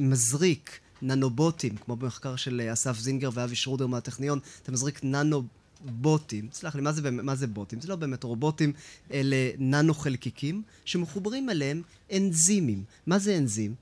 מזריק 0.01 0.79
ננובוטים, 1.03 1.77
כמו 1.77 1.97
במחקר 1.97 2.37
של 2.37 2.61
אה, 2.61 2.73
אסף 2.73 2.99
זינגר 2.99 3.31
ואבי 3.33 3.57
שרודר 3.57 3.87
מהטכניון, 3.87 4.39
אתה 4.63 4.73
מזריק 4.73 5.01
ננובוטים, 5.05 6.49
סלח 6.53 6.75
לי, 6.75 6.83
מה 6.83 6.93
זה, 6.93 7.11
מה 7.11 7.35
זה 7.35 7.47
בוטים? 7.47 7.81
זה 7.81 7.89
לא 7.89 7.97
באמת 7.97 8.23
רובוטים, 8.25 8.73
אלה 9.13 9.37
ננו 9.59 9.95
חלקיקים, 9.95 10.63
שמחוברים 10.85 11.51
אליהם 11.51 11.83
אנזימים. 12.13 12.85
מה 13.07 13.19
זה 13.19 13.37
אנזים? 13.39 13.75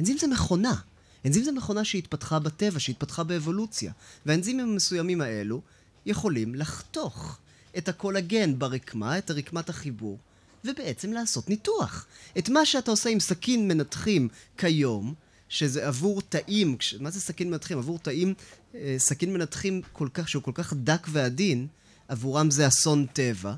אנזים 0.00 0.18
זה 0.18 0.26
מכונה. 0.26 0.74
אנזים 1.26 1.44
זה 1.44 1.52
מכונה 1.52 1.84
שהתפתחה 1.84 2.38
בטבע, 2.38 2.80
שהתפתחה 2.80 3.24
באבולוציה. 3.24 3.92
והאנזימים 4.26 4.68
המסוימים 4.68 5.20
האלו 5.20 5.60
יכולים 6.06 6.54
לחתוך 6.54 7.38
את 7.78 7.88
הקולגן 7.88 8.58
ברקמה, 8.58 9.18
את 9.18 9.30
רקמת 9.30 9.68
החיבור, 9.68 10.18
ובעצם 10.64 11.12
לעשות 11.12 11.48
ניתוח. 11.48 12.06
את 12.38 12.48
מה 12.48 12.66
שאתה 12.66 12.90
עושה 12.90 13.10
עם 13.10 13.20
סכין 13.20 13.68
מנתחים 13.68 14.28
כיום, 14.58 15.14
שזה 15.48 15.86
עבור 15.86 16.22
תאים, 16.22 16.76
מה 17.00 17.10
זה 17.10 17.20
סכין 17.20 17.50
מנתחים? 17.50 17.78
עבור 17.78 17.98
תאים, 17.98 18.34
אה, 18.74 18.94
סכין 18.98 19.32
מנתחים 19.32 19.80
כל 19.92 20.08
כך, 20.14 20.28
שהוא 20.28 20.42
כל 20.42 20.52
כך 20.54 20.72
דק 20.72 21.06
ועדין, 21.10 21.66
עבורם 22.08 22.50
זה 22.50 22.68
אסון 22.68 23.06
טבע, 23.12 23.54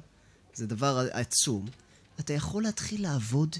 זה 0.55 0.67
דבר 0.67 1.07
עצום. 1.13 1.67
אתה 2.21 2.33
יכול 2.33 2.63
להתחיל 2.63 3.03
לעבוד 3.03 3.57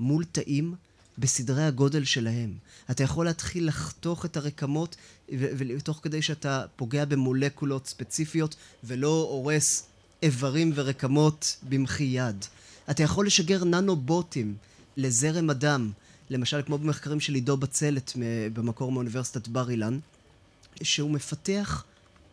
מול 0.00 0.24
תאים 0.24 0.74
בסדרי 1.18 1.64
הגודל 1.64 2.04
שלהם. 2.04 2.54
אתה 2.90 3.02
יכול 3.02 3.24
להתחיל 3.24 3.68
לחתוך 3.68 4.24
את 4.24 4.36
הרקמות, 4.36 4.96
ותוך 5.28 6.00
כדי 6.02 6.22
שאתה 6.22 6.64
פוגע 6.76 7.04
במולקולות 7.04 7.86
ספציפיות 7.86 8.54
ולא 8.84 9.28
הורס 9.30 9.86
איברים 10.22 10.72
ורקמות 10.74 11.56
במחי 11.68 12.04
יד. 12.04 12.44
אתה 12.90 13.02
יכול 13.02 13.26
לשגר 13.26 13.64
ננו-בוטים 13.64 14.54
לזרם 14.96 15.50
הדם, 15.50 15.90
למשל 16.30 16.62
כמו 16.66 16.78
במחקרים 16.78 17.20
של 17.20 17.34
עידו 17.34 17.56
בצלת 17.56 18.12
במקור 18.52 18.92
מאוניברסיטת 18.92 19.48
בר 19.48 19.70
אילן, 19.70 19.98
שהוא 20.82 21.10
מפתח 21.10 21.84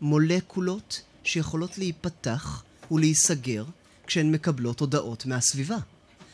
מולקולות 0.01 1.01
שיכולות 1.23 1.77
להיפתח 1.77 2.63
ולהיסגר 2.91 3.65
כשהן 4.07 4.31
מקבלות 4.31 4.79
הודעות 4.79 5.25
מהסביבה. 5.25 5.77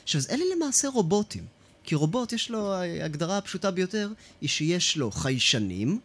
עכשיו, 0.04 0.22
אלה 0.32 0.44
למעשה 0.56 0.88
רובוטים. 0.88 1.44
כי 1.84 1.96
רובוט, 1.96 2.34
יש 2.34 2.50
לו, 2.50 2.74
ההגדרה 2.74 3.38
הפשוטה 3.38 3.72
ביותר, 3.72 4.12
היא 4.42 4.50
שיש 4.50 4.98
לו 4.98 5.12
חיישנים, 5.12 6.00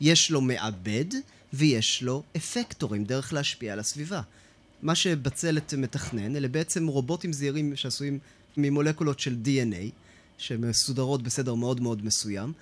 יש 0.00 0.30
לו 0.30 0.40
מעבד, 0.40 1.04
ויש 1.52 2.02
לו 2.02 2.22
אפקטורים, 2.36 3.04
דרך 3.04 3.32
להשפיע 3.32 3.72
על 3.72 3.78
הסביבה. 3.78 4.20
מה 4.82 4.94
שבצלת 4.94 5.74
מתכנן, 5.74 6.36
אלה 6.36 6.48
בעצם 6.48 6.86
רובוטים 6.86 7.32
זעירים 7.32 7.76
שעשויים 7.76 8.18
ממולקולות 8.56 9.20
של 9.20 9.36
DNA, 9.44 9.90
שמסודרות 10.40 11.22
בסדר 11.22 11.54
מאוד 11.54 11.80
מאוד 11.80 12.04
מסוים, 12.04 12.52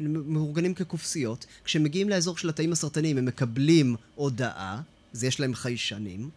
ומאורגנים 0.00 0.74
כקופסיות. 0.74 1.46
כשמגיעים 1.64 2.08
לאזור 2.08 2.36
של 2.36 2.48
התאים 2.48 2.72
הסרטניים 2.72 3.18
הם 3.18 3.24
מקבלים 3.24 3.96
הודעה, 4.14 4.80
אז 5.14 5.24
יש 5.24 5.40
להם 5.40 5.54
חיישנים, 5.54 6.30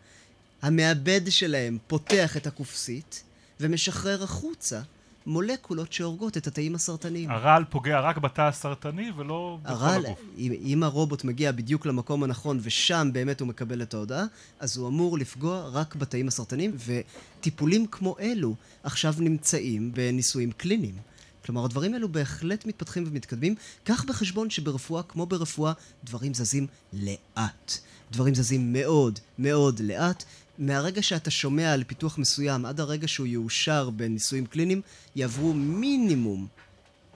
המעבד 0.61 1.21
שלהם 1.29 1.77
פותח 1.87 2.37
את 2.37 2.47
הקופסית 2.47 3.23
ומשחרר 3.59 4.23
החוצה 4.23 4.81
מולקולות 5.27 5.93
שהורגות 5.93 6.37
את 6.37 6.47
התאים 6.47 6.75
הסרטניים. 6.75 7.29
הרעל 7.31 7.63
פוגע 7.69 7.99
רק 7.99 8.17
בתא 8.17 8.41
הסרטני 8.41 9.11
ולא 9.17 9.57
בכל 9.63 9.73
הרעל, 9.73 10.05
הגוף. 10.05 10.19
אם, 10.37 10.53
אם 10.65 10.83
הרובוט 10.83 11.23
מגיע 11.23 11.51
בדיוק 11.51 11.85
למקום 11.85 12.23
הנכון 12.23 12.59
ושם 12.61 13.09
באמת 13.13 13.39
הוא 13.39 13.47
מקבל 13.47 13.81
את 13.81 13.93
ההודעה, 13.93 14.25
אז 14.59 14.77
הוא 14.77 14.87
אמור 14.87 15.17
לפגוע 15.17 15.69
רק 15.73 15.95
בתאים 15.95 16.27
הסרטניים, 16.27 16.75
וטיפולים 16.85 17.87
כמו 17.87 18.15
אלו 18.19 18.55
עכשיו 18.83 19.13
נמצאים 19.19 19.91
בניסויים 19.93 20.51
קליניים. 20.51 20.95
כלומר, 21.45 21.65
הדברים 21.65 21.93
האלו 21.93 22.09
בהחלט 22.09 22.65
מתפתחים 22.65 23.03
ומתקדמים. 23.07 23.55
קח 23.83 24.03
בחשבון 24.03 24.49
שברפואה, 24.49 25.03
כמו 25.03 25.25
ברפואה, 25.25 25.73
דברים 26.03 26.33
זזים 26.33 26.67
לאט. 26.93 27.77
דברים 28.11 28.35
זזים 28.35 28.73
מאוד 28.73 29.19
מאוד 29.39 29.79
לאט, 29.79 30.23
מהרגע 30.57 31.01
שאתה 31.01 31.31
שומע 31.31 31.73
על 31.73 31.83
פיתוח 31.83 32.17
מסוים 32.17 32.65
עד 32.65 32.79
הרגע 32.79 33.07
שהוא 33.07 33.27
יאושר 33.27 33.89
בניסויים 33.89 34.45
קליניים, 34.45 34.81
יעברו 35.15 35.53
מינימום 35.53 36.47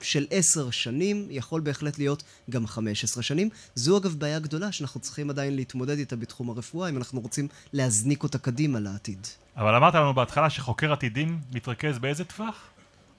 של 0.00 0.26
עשר 0.30 0.70
שנים, 0.70 1.26
יכול 1.30 1.60
בהחלט 1.60 1.98
להיות 1.98 2.22
גם 2.50 2.66
חמש 2.66 3.04
עשרה 3.04 3.22
שנים. 3.22 3.48
זו 3.74 3.98
אגב 3.98 4.14
בעיה 4.14 4.38
גדולה 4.38 4.72
שאנחנו 4.72 5.00
צריכים 5.00 5.30
עדיין 5.30 5.56
להתמודד 5.56 5.98
איתה 5.98 6.16
בתחום 6.16 6.50
הרפואה, 6.50 6.88
אם 6.88 6.96
אנחנו 6.96 7.20
רוצים 7.20 7.48
להזניק 7.72 8.22
אותה 8.22 8.38
קדימה 8.38 8.80
לעתיד. 8.80 9.26
אבל 9.56 9.74
אמרת 9.74 9.94
לנו 9.94 10.14
בהתחלה 10.14 10.50
שחוקר 10.50 10.92
עתידים 10.92 11.40
מתרכז 11.52 11.98
באיזה 11.98 12.24
טווח? 12.24 12.71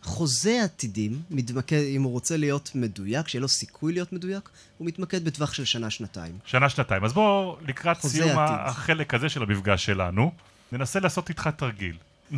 חוזה 0.04 0.64
עתידים, 0.64 1.22
מתמקד, 1.30 1.84
אם 1.96 2.04
הוא 2.04 2.12
רוצה 2.12 2.38
להיות 2.38 2.72
מדויק, 2.76 3.28
שיהיה 3.28 3.42
לו 3.42 3.48
סיכוי 3.48 3.94
להיות 3.94 4.14
מדויק, 4.14 4.50
הוא 4.78 4.88
מתמקד 4.88 5.26
בטווח 5.26 5.54
של 5.54 5.66
שנה-שנתיים. 5.66 6.38
שנה-שנתיים. 6.46 7.04
אז 7.04 7.14
בואו, 7.14 7.58
לקראת 7.68 7.98
סיום 8.02 8.40
עתיד. 8.40 8.56
החלק 8.60 9.14
הזה 9.14 9.30
של 9.30 9.44
המפגש 9.44 9.86
שלנו, 9.86 10.32
ננסה 10.72 11.00
לעשות 11.00 11.30
איתך 11.30 11.50
תרגיל. 11.58 11.96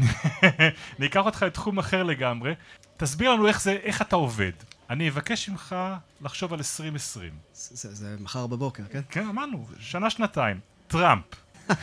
אני 0.99 1.05
אקח 1.05 1.25
אותך 1.25 1.43
לתחום 1.43 1.79
אחר 1.79 2.03
לגמרי. 2.03 2.53
תסביר 2.97 3.31
לנו 3.31 3.47
איך, 3.47 3.61
זה, 3.61 3.71
איך 3.71 4.01
אתה 4.01 4.15
עובד. 4.15 4.51
אני 4.89 5.09
אבקש 5.09 5.49
ממך 5.49 5.75
לחשוב 6.21 6.53
על 6.53 6.59
2020. 6.59 7.31
זה, 7.53 7.75
זה, 7.75 7.95
זה 7.95 8.15
מחר 8.19 8.47
בבוקר, 8.47 8.83
כן? 8.91 9.01
כן, 9.09 9.27
אמרנו, 9.27 9.67
שנה-שנתיים. 9.79 10.59
טראמפ. 10.87 11.23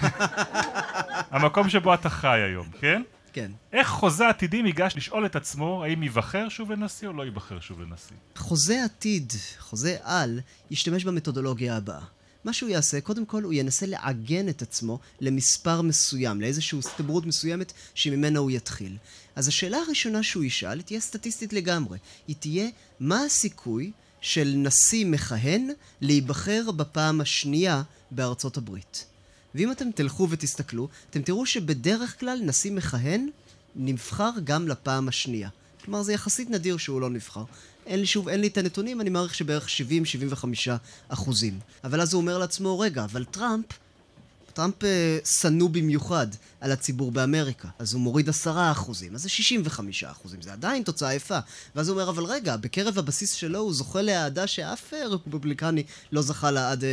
המקום 1.31 1.69
שבו 1.69 1.95
אתה 1.95 2.11
חי 2.11 2.39
היום, 2.41 2.67
כן? 2.81 3.03
כן. 3.33 3.51
איך 3.73 3.89
חוזה 3.89 4.29
עתידים 4.29 4.67
ייגש 4.67 4.97
לשאול 4.97 5.27
את 5.27 5.37
עצמו 5.37 5.85
האם 5.85 6.03
ייבחר 6.03 6.49
שוב 6.49 6.73
לנשיא 6.73 7.09
או 7.09 7.13
לא 7.13 7.23
ייבחר 7.23 7.61
שוב 7.61 7.81
לנשיא? 7.81 8.17
חוזה 8.37 8.85
עתיד, 8.85 9.33
חוזה 9.59 9.97
על, 10.03 10.41
ישתמש 10.71 11.05
במתודולוגיה 11.05 11.77
הבאה. 11.77 12.05
מה 12.45 12.53
שהוא 12.53 12.71
יעשה, 12.71 13.01
קודם 13.01 13.27
כל 13.27 13.43
הוא 13.43 13.53
ינסה 13.53 13.87
לעגן 13.87 14.49
את 14.49 14.63
עצמו 14.63 14.99
למספר 15.21 15.83
מסוים, 15.83 16.41
לאיזושהי 16.41 16.79
הסתברות 16.79 17.27
מסוימת 17.27 17.73
שממנה 17.95 18.39
הוא 18.39 18.51
יתחיל. 18.51 18.97
אז 19.37 19.49
השאלה 19.49 19.79
הראשונה 19.79 20.23
שהוא 20.23 20.45
ישאל 20.45 20.83
תהיה 20.83 21.01
סטטיסטית 21.01 21.53
לגמרי. 21.53 21.99
היא 22.29 22.37
תהיה, 22.39 22.69
מה 23.01 23.25
הסיכוי 23.25 23.93
של 24.21 24.55
נשיא 24.57 25.07
מכהן 25.07 25.71
להיבחר 26.01 26.71
בפעם 26.77 27.21
השנייה 27.21 27.83
בארצות 28.11 28.57
הברית? 28.57 29.07
ואם 29.55 29.73
אתם 29.73 29.91
תלכו 29.95 30.27
ותסתכלו, 30.31 30.89
אתם 31.11 31.23
תראו 31.23 31.47
שבדרך 31.47 32.21
כלל 32.21 32.41
נשיא 32.43 32.73
מכהן 32.73 33.29
נבחר 33.77 34.31
גם 34.45 34.69
לפעם 34.69 35.09
השנייה. 35.09 35.49
כלומר, 35.85 36.03
זה 36.03 36.13
יחסית 36.13 36.51
נדיר 36.51 36.77
שהוא 36.77 37.01
לא 37.01 37.11
נבחר. 37.11 37.45
אין 37.87 38.01
לי 38.01 38.07
שוב, 38.07 38.29
אין 38.29 38.41
לי 38.41 38.47
את 38.47 38.59
הנתונים, 38.59 39.01
אני 39.01 39.11
מעריך 39.11 39.35
שבערך 39.35 39.69
70-75 39.69 40.45
אחוזים. 41.09 41.61
אבל 41.85 42.01
אז 42.01 42.13
הוא 42.13 42.21
אומר 42.21 42.39
לעצמו, 42.39 42.79
רגע, 42.79 43.05
אבל 43.05 43.25
טראמפ, 43.25 43.67
טראמפ 44.55 44.85
אה, 44.85 45.19
שנוא 45.25 45.71
במיוחד 45.71 46.27
על 46.61 46.73
הציבור 46.73 47.13
באמריקה, 47.13 47.69
אז 47.79 47.95
הוא 47.95 48.03
מוריד 48.03 48.29
10 48.29 48.71
אחוזים, 48.73 49.15
אז 49.15 49.23
זה 49.23 49.29
65 49.29 50.05
אחוזים, 50.05 50.43
זה 50.43 50.53
עדיין 50.53 50.83
תוצאה 50.83 51.15
יפה. 51.15 51.39
ואז 51.77 51.89
הוא 51.89 51.99
אומר, 51.99 52.11
אבל 52.11 52.25
רגע, 52.25 52.57
בקרב 52.57 52.99
הבסיס 52.99 53.33
שלו 53.33 53.59
הוא 53.59 53.75
זוכה 53.75 54.03
לאהדה 54.03 54.47
שאף 54.47 54.95
אה, 54.95 55.07
רפובליקני 55.07 55.83
לא 56.13 56.23
זכה 56.23 56.51
לה 56.51 56.71
עד 56.71 56.85
אה, 56.85 56.89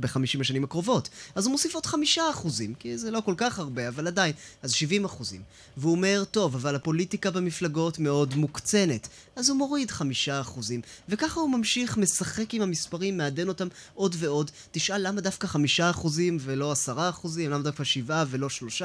בחמישים 0.00 0.40
השנים 0.40 0.64
הקרובות. 0.64 1.08
אז 1.34 1.46
הוא 1.46 1.52
מוסיף 1.52 1.74
עוד 1.74 1.86
5 1.86 2.18
אחוזים, 2.18 2.74
כי 2.74 2.98
זה 2.98 3.10
לא 3.10 3.20
כל 3.20 3.34
כך 3.36 3.58
הרבה, 3.58 3.88
אבל 3.88 4.06
עדיין, 4.06 4.32
אז 4.62 4.72
70 4.72 5.04
אחוזים. 5.04 5.42
והוא 5.76 5.92
אומר, 5.92 6.24
טוב, 6.30 6.54
אבל 6.54 6.74
הפוליטיקה 6.74 7.30
במפלגות 7.30 7.98
מאוד 7.98 8.34
מוקצנת, 8.34 9.08
אז 9.40 9.48
הוא 9.48 9.58
מוריד 9.58 9.90
5 9.90 10.28
אחוזים. 10.28 10.80
וככה 11.08 11.40
הוא 11.40 11.50
ממשיך, 11.50 11.96
משחק 11.96 12.54
עם 12.54 12.62
המספרים, 12.62 13.16
מעדן 13.16 13.48
אותם 13.48 13.68
עוד 13.94 14.16
ועוד. 14.18 14.50
תשאל 14.72 15.08
למה 15.08 15.20
דווקא 15.20 15.46
5 15.46 15.80
אחוזים 15.80 16.38
ולא 16.40 16.72
10 16.72 17.08
אחוזים, 17.08 17.50
למה 17.50 17.62
דווקא 17.62 17.84
7 17.84 18.24
ולא 18.30 18.48
3? 18.48 18.82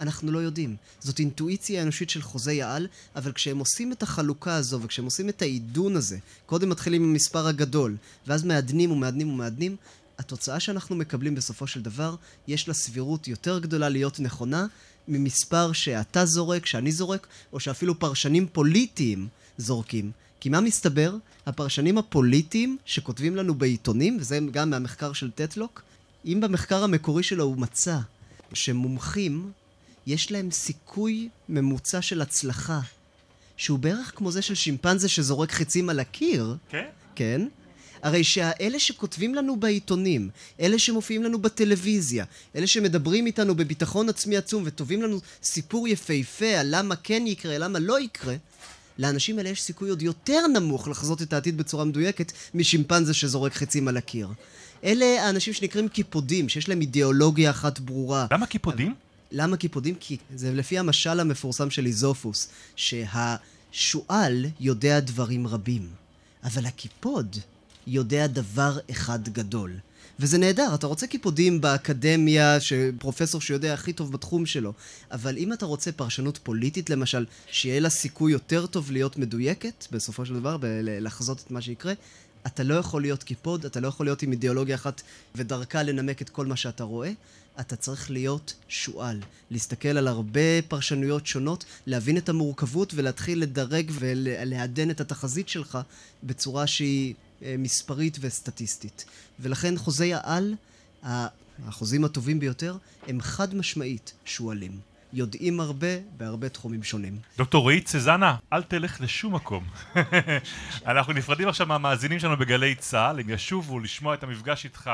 אנחנו 0.00 0.32
לא 0.32 0.38
יודעים. 0.38 0.76
זאת 1.00 1.18
אינטואיציה 1.18 1.82
אנושית 1.82 2.10
של 2.10 2.22
חוזי 2.22 2.62
העל, 2.62 2.86
אבל 3.16 3.32
כשהם 3.32 3.58
עושים 3.58 3.92
את 3.92 4.02
החלוקה 4.02 4.54
הזו 4.54 4.80
וכשהם 4.82 5.04
עושים 5.04 5.28
את 5.28 5.42
העידון 5.42 5.96
הזה, 5.96 6.18
קודם 6.46 6.68
מתחילים 6.68 7.02
עם 7.02 7.10
המספר 7.10 7.46
הגדול, 7.46 7.96
ואז 8.26 8.44
מעדנים 8.44 8.90
ומעדנים 8.90 9.30
ומעדנים, 9.30 9.76
התוצאה 10.18 10.60
שאנחנו 10.60 10.96
מקבלים 10.96 11.34
בסופו 11.34 11.66
של 11.66 11.82
דבר, 11.82 12.14
יש 12.46 12.68
לה 12.68 12.74
סבירות 12.74 13.28
יותר 13.28 13.58
גדולה 13.58 13.88
להיות 13.88 14.20
נכונה 14.20 14.66
ממספר 15.08 15.72
שאתה 15.72 16.26
זורק, 16.26 16.66
שאני 16.66 16.92
זורק, 16.92 17.26
או 17.52 17.60
שאפילו 17.60 17.98
פרשנים 17.98 18.46
פוליטיים 18.52 19.28
זורקים. 19.58 20.10
כי 20.40 20.48
מה 20.48 20.60
מסתבר? 20.60 21.16
הפרשנים 21.46 21.98
הפוליטיים 21.98 22.76
שכותבים 22.84 23.36
לנו 23.36 23.54
בעיתונים, 23.54 24.16
וזה 24.20 24.38
גם 24.50 24.70
מהמחקר 24.70 25.12
של 25.12 25.30
טטלוק, 25.30 25.82
אם 26.24 26.38
במחקר 26.40 26.84
המקורי 26.84 27.22
שלו 27.22 27.44
הוא 27.44 27.56
מצא 27.56 27.98
שמומחים 28.52 29.52
יש 30.06 30.32
להם 30.32 30.50
סיכוי 30.50 31.28
ממוצע 31.48 32.02
של 32.02 32.22
הצלחה, 32.22 32.80
שהוא 33.56 33.78
בערך 33.78 34.12
כמו 34.16 34.30
זה 34.30 34.42
של 34.42 34.54
שימפנזה 34.54 35.08
שזורק 35.08 35.52
חצים 35.52 35.90
על 35.90 36.00
הקיר, 36.00 36.56
כן? 36.70 36.84
כן? 37.14 37.48
הרי 38.02 38.24
שאלה 38.24 38.78
שכותבים 38.78 39.34
לנו 39.34 39.56
בעיתונים, 39.56 40.30
אלה 40.60 40.78
שמופיעים 40.78 41.22
לנו 41.22 41.38
בטלוויזיה, 41.38 42.24
אלה 42.56 42.66
שמדברים 42.66 43.26
איתנו 43.26 43.54
בביטחון 43.54 44.08
עצמי 44.08 44.36
עצום 44.36 44.62
וטווים 44.66 45.02
לנו 45.02 45.20
סיפור 45.42 45.88
יפהפה 45.88 46.58
על 46.58 46.66
למה 46.70 46.96
כן 46.96 47.26
יקרה, 47.26 47.58
למה 47.58 47.78
לא 47.78 48.00
יקרה, 48.00 48.34
לאנשים 48.98 49.38
האלה 49.38 49.48
יש 49.48 49.62
סיכוי 49.62 49.90
עוד 49.90 50.02
יותר 50.02 50.46
נמוך 50.46 50.88
לחזות 50.88 51.22
את 51.22 51.32
העתיד 51.32 51.56
בצורה 51.58 51.84
מדויקת 51.84 52.32
משימפנזה 52.54 53.14
שזורק 53.14 53.54
חצים 53.54 53.88
על 53.88 53.96
הקיר. 53.96 54.28
אלה 54.84 55.26
האנשים 55.26 55.52
שנקראים 55.52 55.88
קיפודים, 55.88 56.48
שיש 56.48 56.68
להם 56.68 56.80
אידיאולוגיה 56.80 57.50
אחת 57.50 57.78
ברורה. 57.78 58.26
למה 58.30 58.46
קיפודים? 58.46 58.94
למה 59.32 59.56
קיפודים? 59.56 59.94
כי 60.00 60.16
זה 60.34 60.54
לפי 60.54 60.78
המשל 60.78 61.20
המפורסם 61.20 61.70
של 61.70 61.86
איזופוס, 61.86 62.48
שהשועל 62.76 64.46
יודע 64.60 65.00
דברים 65.00 65.46
רבים, 65.46 65.88
אבל 66.44 66.66
הקיפוד 66.66 67.36
יודע 67.86 68.26
דבר 68.26 68.78
אחד 68.90 69.28
גדול. 69.28 69.72
וזה 70.20 70.38
נהדר, 70.38 70.74
אתה 70.74 70.86
רוצה 70.86 71.06
קיפודים 71.06 71.60
באקדמיה, 71.60 72.58
פרופסור 72.98 73.40
שיודע 73.40 73.74
הכי 73.74 73.92
טוב 73.92 74.12
בתחום 74.12 74.46
שלו, 74.46 74.72
אבל 75.10 75.36
אם 75.36 75.52
אתה 75.52 75.66
רוצה 75.66 75.92
פרשנות 75.92 76.38
פוליטית 76.42 76.90
למשל, 76.90 77.26
שיהיה 77.46 77.80
לה 77.80 77.90
סיכוי 77.90 78.32
יותר 78.32 78.66
טוב 78.66 78.90
להיות 78.90 79.16
מדויקת, 79.16 79.86
בסופו 79.92 80.26
של 80.26 80.34
דבר, 80.34 80.56
לחזות 80.82 81.42
את 81.46 81.50
מה 81.50 81.60
שיקרה, 81.60 81.92
אתה 82.46 82.62
לא 82.62 82.74
יכול 82.74 83.02
להיות 83.02 83.22
קיפוד, 83.22 83.64
אתה 83.64 83.80
לא 83.80 83.88
יכול 83.88 84.06
להיות 84.06 84.22
עם 84.22 84.32
אידיאולוגיה 84.32 84.74
אחת 84.74 85.02
ודרכה 85.34 85.82
לנמק 85.82 86.22
את 86.22 86.28
כל 86.28 86.46
מה 86.46 86.56
שאתה 86.56 86.84
רואה. 86.84 87.10
אתה 87.60 87.76
צריך 87.76 88.10
להיות 88.10 88.54
שועל, 88.68 89.20
להסתכל 89.50 89.88
על 89.88 90.08
הרבה 90.08 90.62
פרשנויות 90.68 91.26
שונות, 91.26 91.64
להבין 91.86 92.16
את 92.16 92.28
המורכבות 92.28 92.92
ולהתחיל 92.94 93.42
לדרג 93.42 93.90
ולעדן 93.94 94.90
את 94.90 95.00
התחזית 95.00 95.48
שלך 95.48 95.78
בצורה 96.22 96.66
שהיא 96.66 97.14
אה, 97.42 97.54
מספרית 97.58 98.18
וסטטיסטית. 98.20 99.04
ולכן 99.40 99.76
חוזי 99.76 100.14
העל, 100.14 100.54
החוזים 101.66 102.04
הטובים 102.04 102.40
ביותר, 102.40 102.76
הם 103.06 103.20
חד 103.20 103.54
משמעית 103.54 104.12
שועלים. 104.24 104.80
יודעים 105.12 105.60
הרבה 105.60 105.86
בהרבה 106.16 106.48
תחומים 106.48 106.82
שונים. 106.82 107.18
דוקטור 107.36 107.62
רועי 107.62 107.80
צזנה, 107.80 108.36
אל 108.52 108.62
תלך 108.62 109.00
לשום 109.00 109.34
מקום. 109.34 109.64
אנחנו 110.86 111.12
נפרדים 111.12 111.48
עכשיו 111.48 111.66
מהמאזינים 111.66 112.18
שלנו 112.18 112.36
בגלי 112.36 112.74
צה"ל, 112.74 113.20
הם 113.20 113.30
ישובו 113.30 113.80
לשמוע 113.80 114.14
את 114.14 114.22
המפגש 114.22 114.64
איתך 114.64 114.90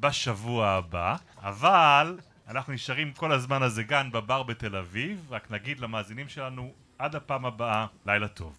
בשבוע 0.00 0.68
הבא, 0.68 1.16
אבל 1.42 2.18
אנחנו 2.48 2.72
נשארים 2.72 3.12
כל 3.12 3.32
הזמן 3.32 3.62
הזה 3.62 3.84
כאן 3.84 4.08
בבר 4.12 4.42
בתל 4.42 4.76
אביב, 4.76 5.26
רק 5.30 5.50
נגיד 5.50 5.80
למאזינים 5.80 6.28
שלנו 6.28 6.72
עד 6.98 7.14
הפעם 7.14 7.46
הבאה, 7.46 7.86
לילה 8.06 8.28
טוב. 8.28 8.58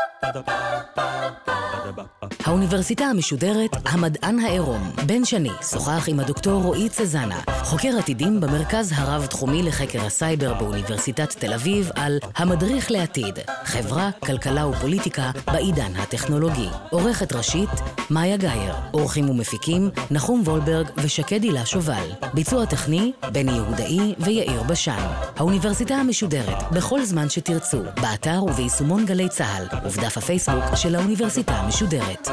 האוניברסיטה 2.45 3.05
המשודרת, 3.05 3.71
המדען 3.85 4.39
העירום, 4.39 4.91
בן 5.05 5.25
שני, 5.25 5.49
שוחח 5.71 6.05
עם 6.07 6.19
הדוקטור 6.19 6.63
רועי 6.63 6.89
צזנה, 6.89 7.39
חוקר 7.63 7.97
עתידים 7.99 8.41
במרכז 8.41 8.93
הרב-תחומי 8.95 9.63
לחקר 9.63 10.05
הסייבר 10.05 10.53
באוניברסיטת 10.53 11.31
תל 11.31 11.53
אביב, 11.53 11.89
על 11.95 12.19
המדריך 12.35 12.91
לעתיד, 12.91 13.39
חברה, 13.63 14.09
כלכלה 14.25 14.67
ופוליטיקה 14.67 15.31
בעידן 15.45 15.95
הטכנולוגי. 15.95 16.67
עורכת 16.89 17.33
ראשית, 17.33 17.69
מאיה 18.09 18.37
גאייר. 18.37 18.73
עורכים 18.91 19.29
ומפיקים, 19.29 19.89
נחום 20.11 20.41
וולברג 20.45 20.87
ושקד 20.97 21.43
הילה 21.43 21.65
שובל. 21.65 22.09
ביצוע 22.33 22.65
טכני, 22.65 23.11
בני 23.31 23.51
יהודאי 23.51 24.15
ויאיר 24.19 24.63
בשן. 24.63 25.05
האוניברסיטה 25.37 25.95
המשודרת, 25.95 26.71
בכל 26.71 27.05
זמן 27.05 27.29
שתרצו, 27.29 27.79
באתר 28.01 28.43
וביישומון 28.43 29.05
גלי 29.05 29.29
צה"ל, 29.29 29.67
ובדף 29.85 30.10
הפייסבוק 30.17 30.75
של 30.75 30.95
האוניברסיטה 30.95 31.53
המשודרת. 31.53 32.27